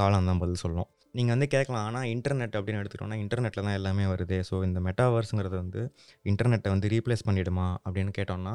காலம் 0.00 0.28
தான் 0.30 0.40
பதில் 0.42 0.60
சொல்லும். 0.64 0.88
நீங்கள் 1.16 1.34
வந்து 1.34 1.46
கேட்கலாம். 1.54 1.84
ஆனால் 1.88 2.06
இன்டர்நெட் 2.14 2.56
அப்படின்னு 2.58 2.80
எடுத்துக்கிட்டோம்னா 2.80 3.18
இன்டர்நெட்டில் 3.24 3.64
தான் 3.66 3.76
எல்லாமே 3.78 4.04
வருது. 4.12 4.38
ஸோ 4.48 4.54
இந்த 4.68 4.80
மெட்டாவர்ஸுங்கிறது 4.86 5.56
வந்து 5.62 5.82
இன்டர்நெட்டை 6.30 6.70
வந்து 6.74 6.88
ரீப்ளேஸ் 6.94 7.26
பண்ணிவிடுமா 7.28 7.66
அப்படின்னு 7.86 8.12
கேட்டோம்னா 8.18 8.54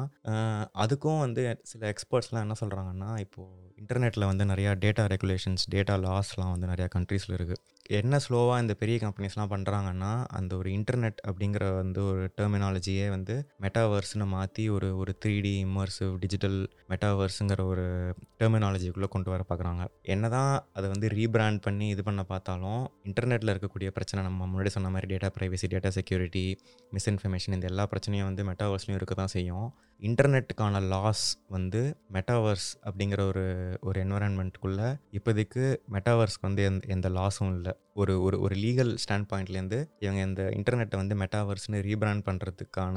அதுக்கும் 0.84 1.22
வந்து 1.26 1.42
சில 1.72 1.82
எக்ஸ்பர்ட்ஸ்லாம் 1.94 2.44
என்ன 2.46 2.56
சொல்கிறாங்கன்னா 2.62 3.10
இப்போது 3.26 3.62
இன்டர்நெட்டில் 3.82 4.30
வந்து 4.30 4.44
நிறையா 4.52 4.72
டேட்டா 4.84 5.04
ரெகுலேஷன்ஸ் 5.14 5.64
டேட்டா 5.74 5.96
லாஸ்லாம் 6.06 6.52
வந்து 6.54 6.70
நிறையா 6.72 6.88
கண்ட்ரீஸில் 6.96 7.36
இருக்குது 7.38 7.60
என்ன 7.90 8.18
ஸ்லோவாக 8.18 8.60
இந்த 8.60 8.74
பெரிய 8.74 8.98
கம்பெனிஸ்லாம் 8.98 9.50
பண்ணுறாங்கன்னா 9.50 10.24
அந்த 10.26 10.56
ஒரு 10.56 10.68
இன்டர்நெட் 10.70 11.18
அப்படிங்கிற 11.26 11.74
வந்து 11.74 12.04
ஒரு 12.04 12.32
டெர்மினாலஜியே 12.36 13.08
வந்து 13.08 13.34
மெட்டாவர்ஸ்னு 13.60 14.26
மாற்றி 14.26 14.68
ஒரு 14.68 14.96
ஒரு 14.96 15.16
த்ரீ 15.24 15.40
டி 15.40 15.52
இம்மர்சிவ் 15.64 16.18
டிஜிட்டல் 16.18 16.56
மெட்டாவர்ஸுங்கிற 16.88 17.64
ஒரு 17.64 17.84
டெர்மினாலஜிக்குள்ளே 18.40 19.08
கொண்டு 19.08 19.30
வர 19.30 19.44
பார்க்குறாங்க 19.48 19.84
என்ன 20.02 20.28
தான் 20.28 20.64
அதை 20.72 20.88
வந்து 20.88 21.08
ரீபிராண்ட் 21.08 21.60
பண்ணி 21.60 21.88
இது 21.88 22.02
பண்ண 22.02 22.22
பார்த்தாலும் 22.22 22.90
இன்டர்நெட்டில் 23.04 23.52
இருக்கக்கூடிய 23.54 23.90
பிரச்சனை 23.90 24.24
நம்ம 24.24 24.46
முன்னாடி 24.46 24.66
சொன்ன 24.66 24.90
மாதிரி 24.90 25.14
data 25.14 25.30
privacy 25.38 25.68
data 25.74 25.88
security 25.88 26.46
misinformation 26.92 27.54
இந்த 27.54 27.66
எல்லா 27.66 27.86
பிரச்சனையும் 27.86 28.24
வந்து 28.24 28.44
மெட்டாவர்ஸ்லையும் 28.44 28.94
இருக்க 28.94 29.14
தான் 29.14 29.26
செய்யும். 29.26 29.68
இன்டர்நெட்டுக்கான 30.08 30.80
லாஸ் 30.92 31.24
வந்து 31.54 31.80
மெட்டாவர்ஸ் 32.12 32.66
அப்படிங்கிற 32.88 33.20
ஒரு 33.30 33.44
ஒரு 33.80 33.98
என்வரான்மெண்ட்டுக்குள்ளே 34.04 34.88
இப்போதைக்கு 35.18 35.62
மெட்டாவர்ஸ்க்கு 35.94 36.46
வந்து 36.48 36.62
எந்த 36.70 36.86
எந்த 36.94 37.08
லாஸும் 37.08 37.52
இல்லை. 37.56 37.72
ஒரு 38.02 38.14
ஒரு 38.22 38.36
ஒரு 38.40 38.54
லீகல் 38.54 38.90
ஸ்டாண்ட் 39.02 39.28
பாயிண்ட்லேருந்து 39.30 39.78
இவங்க 39.98 40.20
இந்த 40.28 40.42
இன்டர்நெட்டை 40.58 40.96
வந்து 40.96 41.16
மெட்டாவர்ஸ்னு 41.22 41.80
ரீபிராண்ட் 41.88 42.26
பண்ணுறதுக்கான 42.28 42.96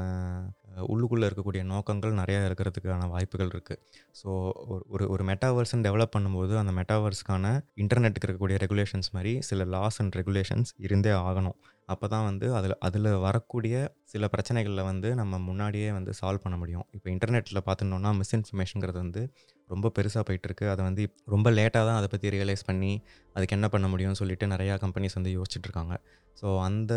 உள்ளுக்குள்ளே 0.92 1.26
இருக்கக்கூடிய 1.28 1.62
நோக்கங்கள் 1.72 2.12
நிறையா 2.12 2.40
இருக்கிறதுக்கான 2.48 3.08
வாய்ப்புகள் 3.14 3.52
இருக்குது 3.54 3.80
ஸோ 4.20 4.28
ஒரு 4.72 4.84
ஒரு 4.88 5.06
ஒரு 5.08 5.24
மெட்டாவர்ஸ்ன்னு 5.24 5.86
டெவலப் 5.88 6.14
பண்ணும்போது 6.16 6.54
அந்த 6.56 6.72
மெட்டாவர்ஸ்க்கான 6.80 7.46
இன்டர்நெட்டுக்கு 7.84 8.28
இருக்கக்கூடிய 8.28 8.58
ரெகுலேஷன்ஸ் 8.64 9.10
மாதிரி 9.12 9.34
சில 9.50 9.64
லாஸ் 9.76 10.00
அண்ட் 10.02 10.16
ரெகுலேஷன்ஸ் 10.20 10.72
இருந்தே 10.78 11.10
ஆகணும். 11.10 11.58
அப்போ 11.88 12.06
தான் 12.08 12.24
வந்து 12.24 12.46
அதில் 12.54 12.74
அதில் 12.78 13.10
வரக்கூடிய 13.18 13.74
சில 14.04 14.24
பிரச்சனைகளில் 14.34 14.88
வந்து 14.90 15.08
நம்ம 15.14 15.38
முன்னாடியே 15.38 15.88
வந்து 15.92 16.12
சால்வ் 16.20 16.44
பண்ண 16.44 16.56
முடியும். 16.56 16.86
இப்போ 16.96 17.08
இன்டர்நெட்டில் 17.10 17.64
பார்த்துனோன்னா 17.68 18.10
மிஸ்இன்ஃபர்மேஷனுங்கிறது 18.20 18.98
வந்து 19.04 19.22
ரொம்ப 19.72 19.86
பெருசாக 19.96 20.22
போயிட்டுருக்கு. 20.28 20.66
அதை 20.72 20.82
வந்து 20.88 21.02
ரொம்ப 21.34 21.48
லேட்டாக 21.58 21.84
தான் 21.88 21.98
அதை 22.00 22.08
பற்றி 22.14 22.32
ரியலைஸ் 22.36 22.64
பண்ணி 22.70 22.92
அதுக்கு 23.36 23.56
என்ன 23.56 23.66
பண்ண 23.74 23.86
முடியும்னு 23.92 24.20
சொல்லிட்டு 24.22 24.46
நிறையா 24.54 24.74
கம்பெனிஸ் 24.84 25.18
வந்து 25.18 25.32
யோசிச்சுட்ருக்காங்க. 25.38 25.94
ஸோ 26.40 26.48
அந்த 26.66 26.92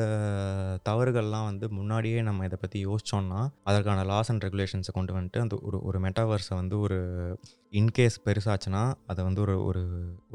தவறுகள்லாம் 0.87 1.45
வந்து 1.49 1.65
முன்னாடியே 1.77 2.19
நம்ம 2.27 2.45
இதை 2.47 2.57
பற்றி 2.63 2.79
யோசிச்சோம்னா 2.87 3.39
அதற்கான 3.69 4.03
லாஸ் 4.11 4.29
அண்ட் 4.31 4.43
ரெகுலேஷன்ஸை 4.47 4.93
கொண்டு 4.97 5.11
வந்துட்டு 5.17 5.39
அந்த 5.45 5.55
ஒரு 5.67 5.77
ஒரு 5.89 5.99
மெட்டாவர்ஸை 6.05 6.55
வந்து 6.61 6.75
ஒரு 6.85 6.99
இன்கேஸ் 7.79 8.17
பெருசாச்சுன்னா 8.27 8.83
அதை 9.11 9.21
வந்து 9.27 9.41
ஒரு 9.45 9.55
ஒரு 9.69 9.83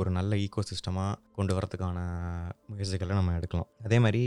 ஒரு 0.01 0.13
நல்ல 0.19 0.37
ஈகோ 0.47 0.65
சிஸ்டமாக 0.71 1.19
கொண்டு 1.39 1.55
வரதுக்கான 1.59 1.99
முயற்சிகளை 2.73 3.15
நம்ம 3.21 3.37
எடுக்கலாம். 3.41 3.71
அதே 3.87 4.01
மாதிரி 4.07 4.25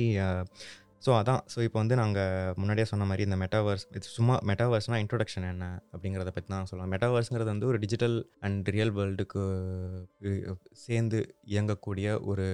ஸோ 1.05 1.11
அதான். 1.19 1.41
ஸோ 1.51 1.57
இப்போ 1.65 1.77
வந்து 1.81 1.95
நாங்கள் 1.99 2.55
முன்னாடியே 2.61 2.85
சொன்ன 2.91 3.05
மாதிரி 3.09 3.23
இந்த 3.27 3.37
மெட்டாவர்ஸ் 3.43 3.85
இது 3.97 4.07
சும்மா 4.15 4.35
மெட்டாவர்ஸ்னால் 4.49 5.01
இன்ட்ரொடக்ஷன் 5.03 5.45
என்ன 5.51 5.65
அப்படிங்கிறத 5.93 6.31
பற்றி 6.35 6.49
தான் 6.53 6.67
சொல்லலாம். 6.69 6.91
மெட்டாவர்ஸ்ங்கிறது 6.93 7.51
வந்து 7.53 7.69
ஒரு 7.71 7.77
டிஜிட்டல் 7.83 8.17
அண்ட் 8.47 8.69
ரியல் 8.75 8.93
வேர்ல்டுக்கு 8.97 9.43
சேர்ந்து 10.85 11.19
இயங்கக்கூடிய 11.53 12.07
ஒரு 12.31 12.47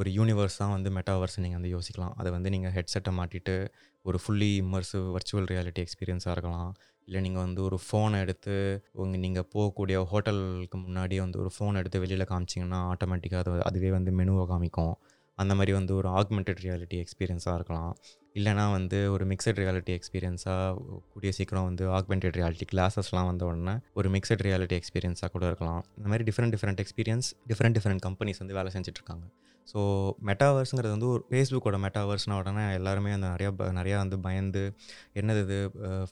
ஒரு 0.00 0.10
யூனிவர்ஸ் 0.18 0.60
தான் 0.62 0.74
வந்து 0.76 0.90
மெட்டாவர்ஸ் 0.98 1.40
நீங்கள் 1.44 1.60
வந்து 1.60 1.72
யோசிக்கலாம். 1.76 2.14
அதை 2.20 2.30
வந்து 2.36 2.52
நீங்கள் 2.56 2.74
ஹெட்செட்டை 2.76 3.14
மாட்டிட்டு 3.20 3.56
ஒரு 4.04 4.18
ஃபுல்லி 4.22 4.50
இம்மர்சிவ் 4.64 5.06
வர்ச்சுவல் 5.16 5.48
ரியாலிட்டி 5.52 5.82
எக்ஸ்பீரியன்ஸாக 5.86 6.34
இருக்கலாம். 6.36 6.72
இல்லை 7.08 7.20
நீங்கள் 7.24 7.44
வந்து 7.46 7.60
ஒரு 7.68 7.76
ஃபோனை 7.86 8.18
எடுத்து 8.24 8.54
உங்கள் 9.02 9.22
நீங்கள் 9.24 9.46
போகக்கூடிய 9.54 9.96
ஹோட்டலுக்கு 10.12 10.76
முன்னாடியே 10.84 11.20
வந்து 11.24 11.38
ஒரு 11.42 11.50
ஃபோன் 11.56 11.78
எடுத்து 11.80 11.98
வெளியில் 12.04 12.30
காமிச்சிங்கன்னா 12.30 12.78
ஆட்டோமேட்டிக்காக 12.92 13.42
அது 13.44 13.64
அதுவே 13.70 13.90
வந்து 13.96 14.12
மெனுவை 14.20 14.44
காமிக்கும். 14.52 14.94
அந்த 15.42 15.52
மாதிரி 15.54 15.72
வந்து 15.72 15.92
ஒரு 16.00 16.08
ஆக்மெண்டட் 16.20 16.60
ரியாலிட்டி 16.64 16.98
எக்ஸ்பீரியன்ஸாக 17.04 17.54
இருக்கலாம். 17.54 17.92
இல்லைனா 18.38 18.70
வந்து 18.70 18.98
ஒரு 19.14 19.24
மிக்சட் 19.30 19.58
ரியாலிட்டி 19.62 19.92
எக்ஸ்பீரியன்ஸாக 19.98 20.76
கூடிய 21.12 21.32
சீக்கிரம் 21.38 21.64
வந்து 21.64 21.84
ஆக்மெண்டட் 21.98 22.36
ரியாலிட்டி 22.40 22.66
கிளாஸஸ்லாம் 22.72 23.28
வந்த 23.30 23.44
உடனே 23.44 23.74
ஒரு 23.92 24.10
மிக்சட் 24.10 24.44
ரியாலிட்டி 24.48 24.76
எக்ஸ்பீரியன்ஸாக 24.80 25.30
கூட 25.36 25.46
இருக்கலாம். 25.46 25.82
இந்த 25.96 26.08
மாதிரி 26.12 26.26
different 26.30 26.54
different 26.56 26.82
experience 26.84 27.28
different 27.50 27.76
different 27.78 28.04
companies 28.08 28.42
வந்து 28.44 28.54
வேலை 28.54 28.72
செஞ்சுட்டு 28.74 29.00
இருக்காங்க. 29.02 29.24
ஸோ 29.66 29.80
மெட்டாவர்ஸுங்கிறது 30.28 30.94
வந்து 30.94 31.08
ஒரு 31.08 31.22
ஃபேஸ்புக்கோட 31.28 31.76
மெட்டாவர்ஸ்னா 31.84 32.34
உடனே 32.40 32.64
எல்லாருமே 32.74 33.10
அந்த 33.12 33.26
நிறையா 33.28 33.50
ப- 33.54 33.70
நிறையா 33.76 33.96
வந்து 33.96 34.16
பயந்து 34.20 34.62
என்னது 35.14 35.40
இது 35.44 35.58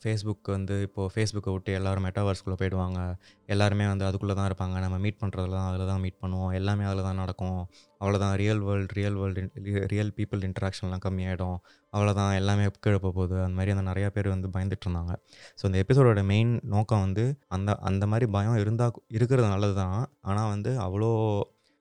ஃபேஸ்புக் 0.01 0.49
வந்து 0.53 0.75
இப்போது 0.83 1.13
ஃபேஸ்புக்கை 1.15 1.53
விட்டு 1.53 1.73
எல்லாரும் 1.73 2.07
மெட்டாவர்ஸ்குள்ளே 2.07 2.59
போயிடுவாங்க. 2.61 3.01
எல்லாருமே 3.49 3.87
வந்து 3.89 4.05
அதுக்குள்ளே 4.05 4.35
தான் 4.35 4.49
இருப்பாங்க. 4.51 4.77
நம்ம 4.81 4.99
மீட் 4.99 5.21
பண்ணுறதுலாம் 5.21 5.69
அதில் 5.71 5.87
தான் 5.87 6.01
மீட் 6.01 6.21
பண்ணுவோம். 6.23 6.53
எல்லாமே 6.53 6.85
அதில் 6.85 7.03
தான் 7.03 7.15
நடக்கும். 7.15 7.61
அவ்வளோதான் 8.01 8.35
real 8.37 8.61
world 8.61 8.95
real 8.95 9.17
world 9.17 9.43
real 9.87 10.13
people 10.17 10.47
இன்ட்ராக்ஷன்லாம் 10.47 11.05
கம்மியாயிடும். 11.05 11.59
அவ்வளோதான் 11.93 12.33
எல்லாமே 12.35 12.65
கீழே 12.81 12.99
போகுது. 13.07 13.37
அந்த 13.43 13.55
மாதிரி 13.55 13.75
அந்த 13.77 13.85
நிறையா 13.91 14.09
பேர் 14.09 14.29
வந்து 14.29 14.49
பயந்துட்டு 14.49 14.87
இருந்தாங்க. 14.87 15.15
ஸோ 15.59 15.65
இந்த 15.65 15.79
எபிசோடோட 15.83 16.23
மெயின் 16.27 16.53
நோக்கம் 16.71 17.01
வந்து 17.01 17.25
அந்த 17.49 17.71
அந்த 17.85 18.07
மாதிரி 18.07 18.29
பயம் 18.31 18.59
இருந்தால் 18.59 18.81
இருக்கிறது 19.11 19.49
நல்லது 19.49 19.77
தான் 19.77 19.99
ஆனால் 20.23 20.51
வந்து 20.51 20.73
அவ்வளோ 20.81 21.11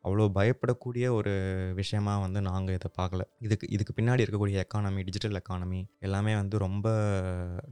அவ்வளோ 0.04 0.26
பயப்படக்கூடிய 0.34 1.06
ஒரு 1.14 1.34
விஷயமா 1.74 2.14
வந்து 2.20 2.40
நாங்கள் 2.42 2.76
இதை 2.76 2.90
பார்க்கல 3.00 3.24
இதுக்கு 3.40 3.66
இதுக்கு 3.70 3.94
பின்னாடி 3.98 4.24
இருக்கக்கூடிய 4.24 4.64
எக்கானமி 4.64 5.02
டிஜிட்டல் 5.04 5.40
எக்கானமி 5.42 5.82
எல்லாமே 6.00 6.34
வந்து 6.36 6.58
ரொம்ப 6.58 6.88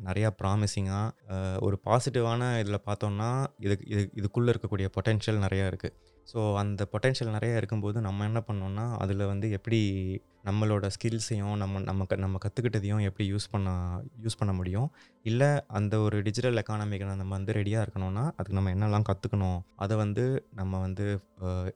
நிறையா 0.04 0.30
ப்ராமிசிங்காக 0.42 1.58
ஒரு 1.60 1.80
பாசிட்டிவான 1.86 2.52
இதில் 2.60 2.86
பார்த்தோம்னா 2.86 3.30
இதுக்கு 3.60 3.88
இது 3.88 4.04
இதுக்குள்ளே 4.16 4.54
இருக்கக்கூடிய 4.54 4.90
பொட்டென்ஷியல் 4.94 5.44
நிறையா 5.44 5.66
இருக்குது 5.68 5.96
ஸோ 6.34 6.56
அந்த 6.56 6.88
பொட்டென்ஷியல் 6.92 7.34
நிறையா 7.34 7.56
இருக்கும்போது 7.56 8.02
நம்ம 8.02 8.24
என்ன 8.24 8.44
பண்ணோம்னா 8.48 8.98
அதில் 8.98 9.26
வந்து 9.26 9.52
எப்படி 9.52 9.80
நம்மளோட 10.46 10.90
ஸ்கில்ஸையும் 10.96 11.56
நம்ம 11.56 11.80
நம்ம 11.80 12.06
க- 12.06 12.16
நம்ம 12.16 12.38
கற்றுக்கிட்டதையும் 12.46 13.02
எப்படி 13.02 13.34
யூஸ் 13.34 13.48
பண்ண 13.52 13.70
யூஸ் 14.24 14.38
பண்ண 14.38 14.54
முடியும்? 14.54 14.92
இல்லை 15.24 15.62
அந்த 15.68 16.00
ஒரு 16.00 16.22
டிஜிட்டல் 16.22 16.56
எக்கானமிக்கு 16.56 17.16
நம்ம 17.16 17.28
வந்து 17.28 17.54
ரெடியாக 17.54 17.86
இருக்கணும்னா 17.86 18.32
அதுக்கு 18.38 18.54
நம்ம 18.54 18.74
என்னெல்லாம் 18.74 19.04
கற்றுக்கணும் 19.10 19.60
அதை 19.76 19.98
வந்து 19.98 20.26
நம்ம 20.56 20.80
வந்து 20.80 21.06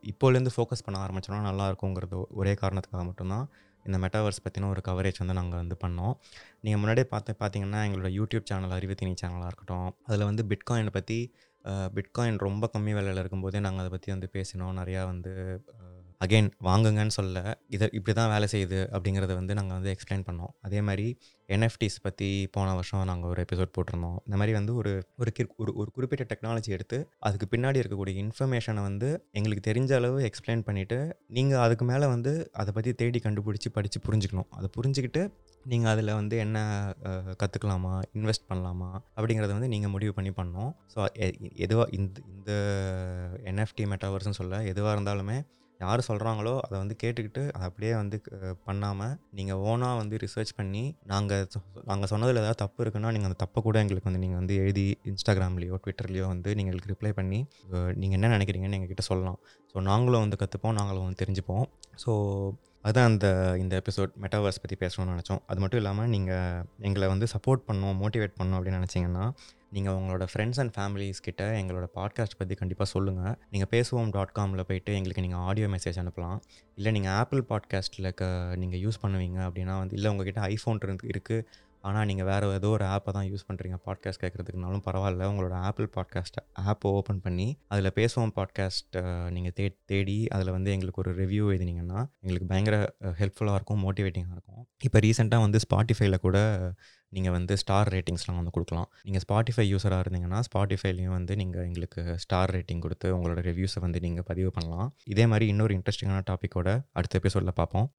இப்போலேருந்து 0.03 0.53
ஃபோக்கஸ் 0.57 0.85
பண்ண 0.85 1.05
ஆரம்பிச்சோம்னா 1.05 1.41
நல்லா 1.41 1.69
இருக்குங்கிறது 1.69 2.23
ஒரே 2.31 2.53
காரணத்துக்காக 2.53 3.05
மட்டும்தான். 3.05 3.45
இந்த 3.85 3.97
மெட்டாவர்ஸ் 3.97 4.43
பற்றின 4.43 4.69
ஒரு 4.69 4.81
கவரேஜ் 4.87 5.19
வந்து 5.19 5.33
நாங்கள் 5.33 5.59
வந்து 5.59 5.77
பண்ணோம். 5.81 6.13
நீங்கள் 6.61 6.79
முன்னாடியே 6.79 7.07
பார்த்து 7.09 7.35
பார்த்தீங்கன்னா 7.39 7.81
எங்களோட 7.87 8.11
யூடியூப் 8.11 8.45
சேனல் 8.45 8.79
அறிவுத்தினி 8.79 9.15
சேனலாக 9.21 9.45
இருக்கட்டும் 9.45 9.95
அதில் 10.03 10.23
வந்து 10.23 10.45
பிட்காயினை 10.45 10.89
பற்றி 10.89 11.17
பிட்காயின் 11.95 12.39
ரொம்ப 12.39 12.69
கம்மி 12.73 12.93
விலையில் 12.93 13.21
இருக்கும்போதே 13.21 13.59
நாங்கள் 13.59 13.83
அதை 13.83 13.91
பற்றி 13.91 14.11
வந்து 14.11 14.29
பேசினோம். 14.33 14.77
நிறையா 14.81 15.01
வந்து 15.05 15.33
அகெயின் 16.23 16.49
வாங்குங்கன்னு 16.67 17.13
சொல்ல 17.17 17.37
இதை 17.75 17.85
இப்படி 17.97 18.13
தான் 18.17 18.31
வேலை 18.33 18.47
செய்யுது 18.53 18.79
அப்படிங்கிறத 18.95 19.33
வந்து 19.39 19.53
நாங்கள் 19.59 19.77
வந்து 19.77 19.91
எக்ஸ்பிளைன் 19.93 20.25
பண்ணோம். 20.27 20.51
அதே 20.65 20.79
மாதிரி 20.87 21.07
என்எஃப்டிஸ் 21.55 21.97
பற்றி 22.05 22.27
போன 22.55 22.67
வருஷம் 22.77 23.01
நாங்கள் 23.09 23.29
ஒரு 23.31 23.39
எபிசோட் 23.45 23.71
போட்டிருந்தோம். 23.75 24.17
இந்த 24.27 24.35
மாதிரி 24.39 24.53
வந்து 24.57 24.73
ஒரு 24.81 24.91
ஒரு 25.21 25.31
ஒரு 25.61 25.71
ஒரு 25.81 25.89
குறிப்பிட்ட 25.95 26.25
டெக்னாலஜி 26.31 26.69
எடுத்து 26.75 26.97
அதுக்கு 27.27 27.47
பின்னாடி 27.53 27.81
இருக்கக்கூடிய 27.81 28.15
இன்ஃபர்மேஷனை 28.23 28.83
வந்து 28.89 29.09
எங்களுக்கு 29.39 29.63
தெரிஞ்ச 29.69 29.91
அளவு 29.99 30.19
எக்ஸ்பிளைன் 30.29 30.63
பண்ணிவிட்டு 30.67 30.99
நீங்கள் 31.37 31.63
அதுக்கு 31.65 31.87
மேலே 31.91 32.07
வந்து 32.15 32.33
அதை 32.61 32.73
பற்றி 32.77 32.93
தேடி 33.01 33.21
கண்டுபிடிச்சி 33.25 33.71
படித்து 33.77 33.99
புரிஞ்சுக்கணும். 34.07 34.49
அதை 34.59 34.69
புரிஞ்சுக்கிட்டு 34.77 35.23
நீங்கள் 35.71 35.91
அதில் 35.93 36.13
வந்து 36.19 36.37
என்ன 36.45 36.57
கற்றுக்கலாமா 37.41 37.93
இன்வெஸ்ட் 38.19 38.47
பண்ணலாமா 38.51 38.89
அப்படிங்கிறத 39.17 39.51
வந்து 39.57 39.71
நீங்கள் 39.73 39.93
முடிவு 39.95 40.13
பண்ணி 40.19 40.33
பண்ணோம். 40.39 40.71
ஸோ 40.93 40.99
எதுவாக 41.65 41.87
இந்த 41.99 42.17
இந்த 42.35 42.53
என்எஃப்டி 43.51 43.85
மெட்டாவர்ஸ்னு 43.93 44.39
சொல்ல 44.41 44.63
எதுவாக 44.71 44.95
இருந்தாலுமே 44.97 45.37
யார் 45.83 46.01
சொல்கிறாங்களோ 46.07 46.53
அதை 46.65 46.75
வந்து 46.81 46.95
கேட்டுக்கிட்டு 47.03 47.43
அதை 47.55 47.65
அப்படியே 47.69 47.93
வந்து 48.01 48.17
பண்ணாமல் 48.67 49.13
நீங்கள் 49.39 49.61
ஓனாக 49.69 49.99
வந்து 50.01 50.17
ரிசர்ச் 50.25 50.53
பண்ணி 50.59 50.83
நாங்கள் 51.11 51.45
நாங்கள் 51.89 52.11
சொன்னதில் 52.13 52.41
ஏதாவது 52.43 52.59
தப்பு 52.63 52.83
இருக்குன்னா 52.85 53.11
நீங்கள் 53.15 53.29
அந்த 53.31 53.39
தப்பை 53.43 53.61
கூட 53.67 53.77
எங்களுக்கு 53.83 54.09
வந்து 54.09 54.23
நீங்கள் 54.25 54.41
வந்து 54.41 54.57
எழுதி 54.63 54.85
இன்ஸ்டாகிராம்லேயோ 55.11 55.77
ட்விட்டர்லேயோ 55.85 56.27
வந்து 56.33 56.49
நீங்கள் 56.57 56.73
எங்களுக்கு 56.73 56.93
ரிப்ளை 56.93 57.13
பண்ணி 57.19 57.39
நீங்கள் 58.01 58.17
என்ன 58.19 58.31
நினைக்கிறீங்கன்னு 58.35 58.77
எங்ககிட்ட 58.79 59.05
சொல்லலாம். 59.11 59.39
ஸோ 59.71 59.81
நாங்களும் 59.91 60.23
வந்து 60.25 60.39
கற்றுப்போம் 60.43 60.77
நாங்களும் 60.79 61.05
வந்து 61.07 61.21
தெரிஞ்சுப்போம். 61.23 61.65
ஸோ 62.03 62.11
அதுதான் 62.85 63.09
அந்த 63.09 63.27
இந்த 63.63 63.73
எபிசோட் 63.81 64.13
மெட்டாவர்ஸ் 64.23 64.61
பற்றி 64.63 64.75
பேசணும்னு 64.81 65.13
நினச்சோம். 65.15 65.41
அது 65.51 65.59
மட்டும் 65.63 65.79
இல்லாமல் 65.81 66.09
நீங்கள் 66.13 66.63
எங்களை 66.87 67.07
வந்து 67.13 67.27
சப்போர்ட் 67.33 67.61
பண்ணணும் 67.67 67.99
மோட்டிவேட் 68.03 68.33
பண்ணணும் 68.39 68.57
அப்படின்னு 68.57 68.79
நினச்சிங்கன்னா 68.81 69.25
நீங்கள் 69.73 69.93
உங்களோட 69.93 70.27
ஃப்ரெண்ட்ஸ் 70.33 70.59
அண்ட் 70.59 70.75
ஃபேமிலிஸ் 70.77 71.21
கிட்ட 71.21 71.51
எங்களோட 71.51 71.85
பாட்காஸ்ட் 71.95 72.37
பற்றி 72.37 72.55
கண்டிப்பாக 72.55 72.89
சொல்லுங்கள் 72.89 73.35
நீங்கள் 73.49 73.69
பேசுவோம் 73.71 74.11
டாட் 74.11 74.35
காமில் 74.39 74.63
போயிட்டு 74.63 74.93
எங்களுக்கு 74.93 75.21
நீங்கள் 75.21 75.39
ஆடியோ 75.39 75.67
மெசேஜ் 75.67 75.99
அனுப்பலாம். 76.01 76.39
இல்லை 76.75 76.91
நீங்கள் 76.91 77.11
ஆப்பிள் 77.11 77.45
பாட்காஸ்ட்டில் 77.49 78.13
க 78.13 78.25
நீங்கள் 78.55 78.79
யூஸ் 78.79 79.05
பண்ணுவீங்க 79.05 79.39
அப்படின்னா 79.43 79.77
வந்து 79.77 79.95
இல்லை 79.95 80.11
உங்ககிட்ட 80.11 80.41
ஐஃபோன் 80.41 80.79
இருந்து 80.81 81.07
இருக்குது 81.07 81.45
ஆனால் 81.87 82.07
நீங்கள் 82.09 82.27
வேறு 82.29 82.51
ஏதோ 82.57 82.69
ஒரு 82.75 82.85
ஆப்பை 82.95 83.11
தான் 83.17 83.27
யூஸ் 83.31 83.45
பண்ணுறீங்க 83.47 83.77
பாட்காஸ்ட் 83.87 84.21
கேட்குறதுக்குனாலும் 84.23 84.83
பரவாயில்ல. 84.87 85.27
உங்களோட 85.31 85.55
ஆப்பிள் 85.69 85.87
பாட்காஸ்ட் 85.95 86.37
ஆப்பை 86.71 86.91
ஓப்பன் 86.99 87.21
பண்ணி 87.25 87.47
அதில் 87.73 87.95
பேசுவோம் 87.99 88.33
பாட்காஸ்ட் 88.39 88.97
நீங்கள் 89.35 89.55
தே 89.59 89.65
தேடி 89.91 90.17
அதில் 90.35 90.51
வந்து 90.57 90.73
எங்களுக்கு 90.75 91.01
ஒரு 91.03 91.13
ரிவ்யூ 91.21 91.45
எழுதினீங்கன்னா 91.53 92.01
எங்களுக்கு 92.23 92.49
பயங்கர 92.51 92.77
ஹெல்ப்ஃபுல்லாக 93.21 93.59
இருக்கும் 93.59 93.81
மோட்டிவேட்டிங்காக 93.85 94.37
இருக்கும். 94.37 94.61
இப்போ 94.87 94.99
ரீசெண்டாக 95.07 95.45
வந்து 95.45 95.61
ஸ்பாட்டிஃபைல 95.65 96.17
கூட 96.25 96.37
நீங்கள் 97.17 97.35
வந்து 97.37 97.53
ஸ்டார் 97.61 97.89
ரேட்டிங்ஸ்லாம் 97.93 98.39
வந்து 98.41 98.53
கொடுக்கலாம். 98.55 98.87
நீங்கள் 99.07 99.23
ஸ்பாட்டிஃபை 99.25 99.65
யூஸராக 99.71 100.03
இருந்தீங்கன்னா 100.05 100.39
ஸ்பாட்டிஃபைலையும் 100.47 101.15
வந்து 101.17 101.33
நீங்கள் 101.41 101.65
எங்களுக்கு 101.69 102.03
ஸ்டார் 102.23 102.53
ரேட்டிங் 102.55 102.83
கொடுத்து 102.85 103.09
உங்களோட 103.17 103.41
ரிவ்யூஸை 103.49 103.81
வந்து 103.85 104.01
நீங்கள் 104.05 104.27
பதிவு 104.31 104.51
பண்ணலாம். 104.57 104.89
இதே 105.13 105.25
மாதிரி 105.33 105.47
இன்னொரு 105.53 105.75
இன்ட்ரெஸ்டிங்கான 105.79 106.23
டாப்பிக்கோட 106.31 106.69
அடுத்த 106.99 107.19
எபிசோடில் 107.21 107.57
பார்ப்போம். 107.61 107.89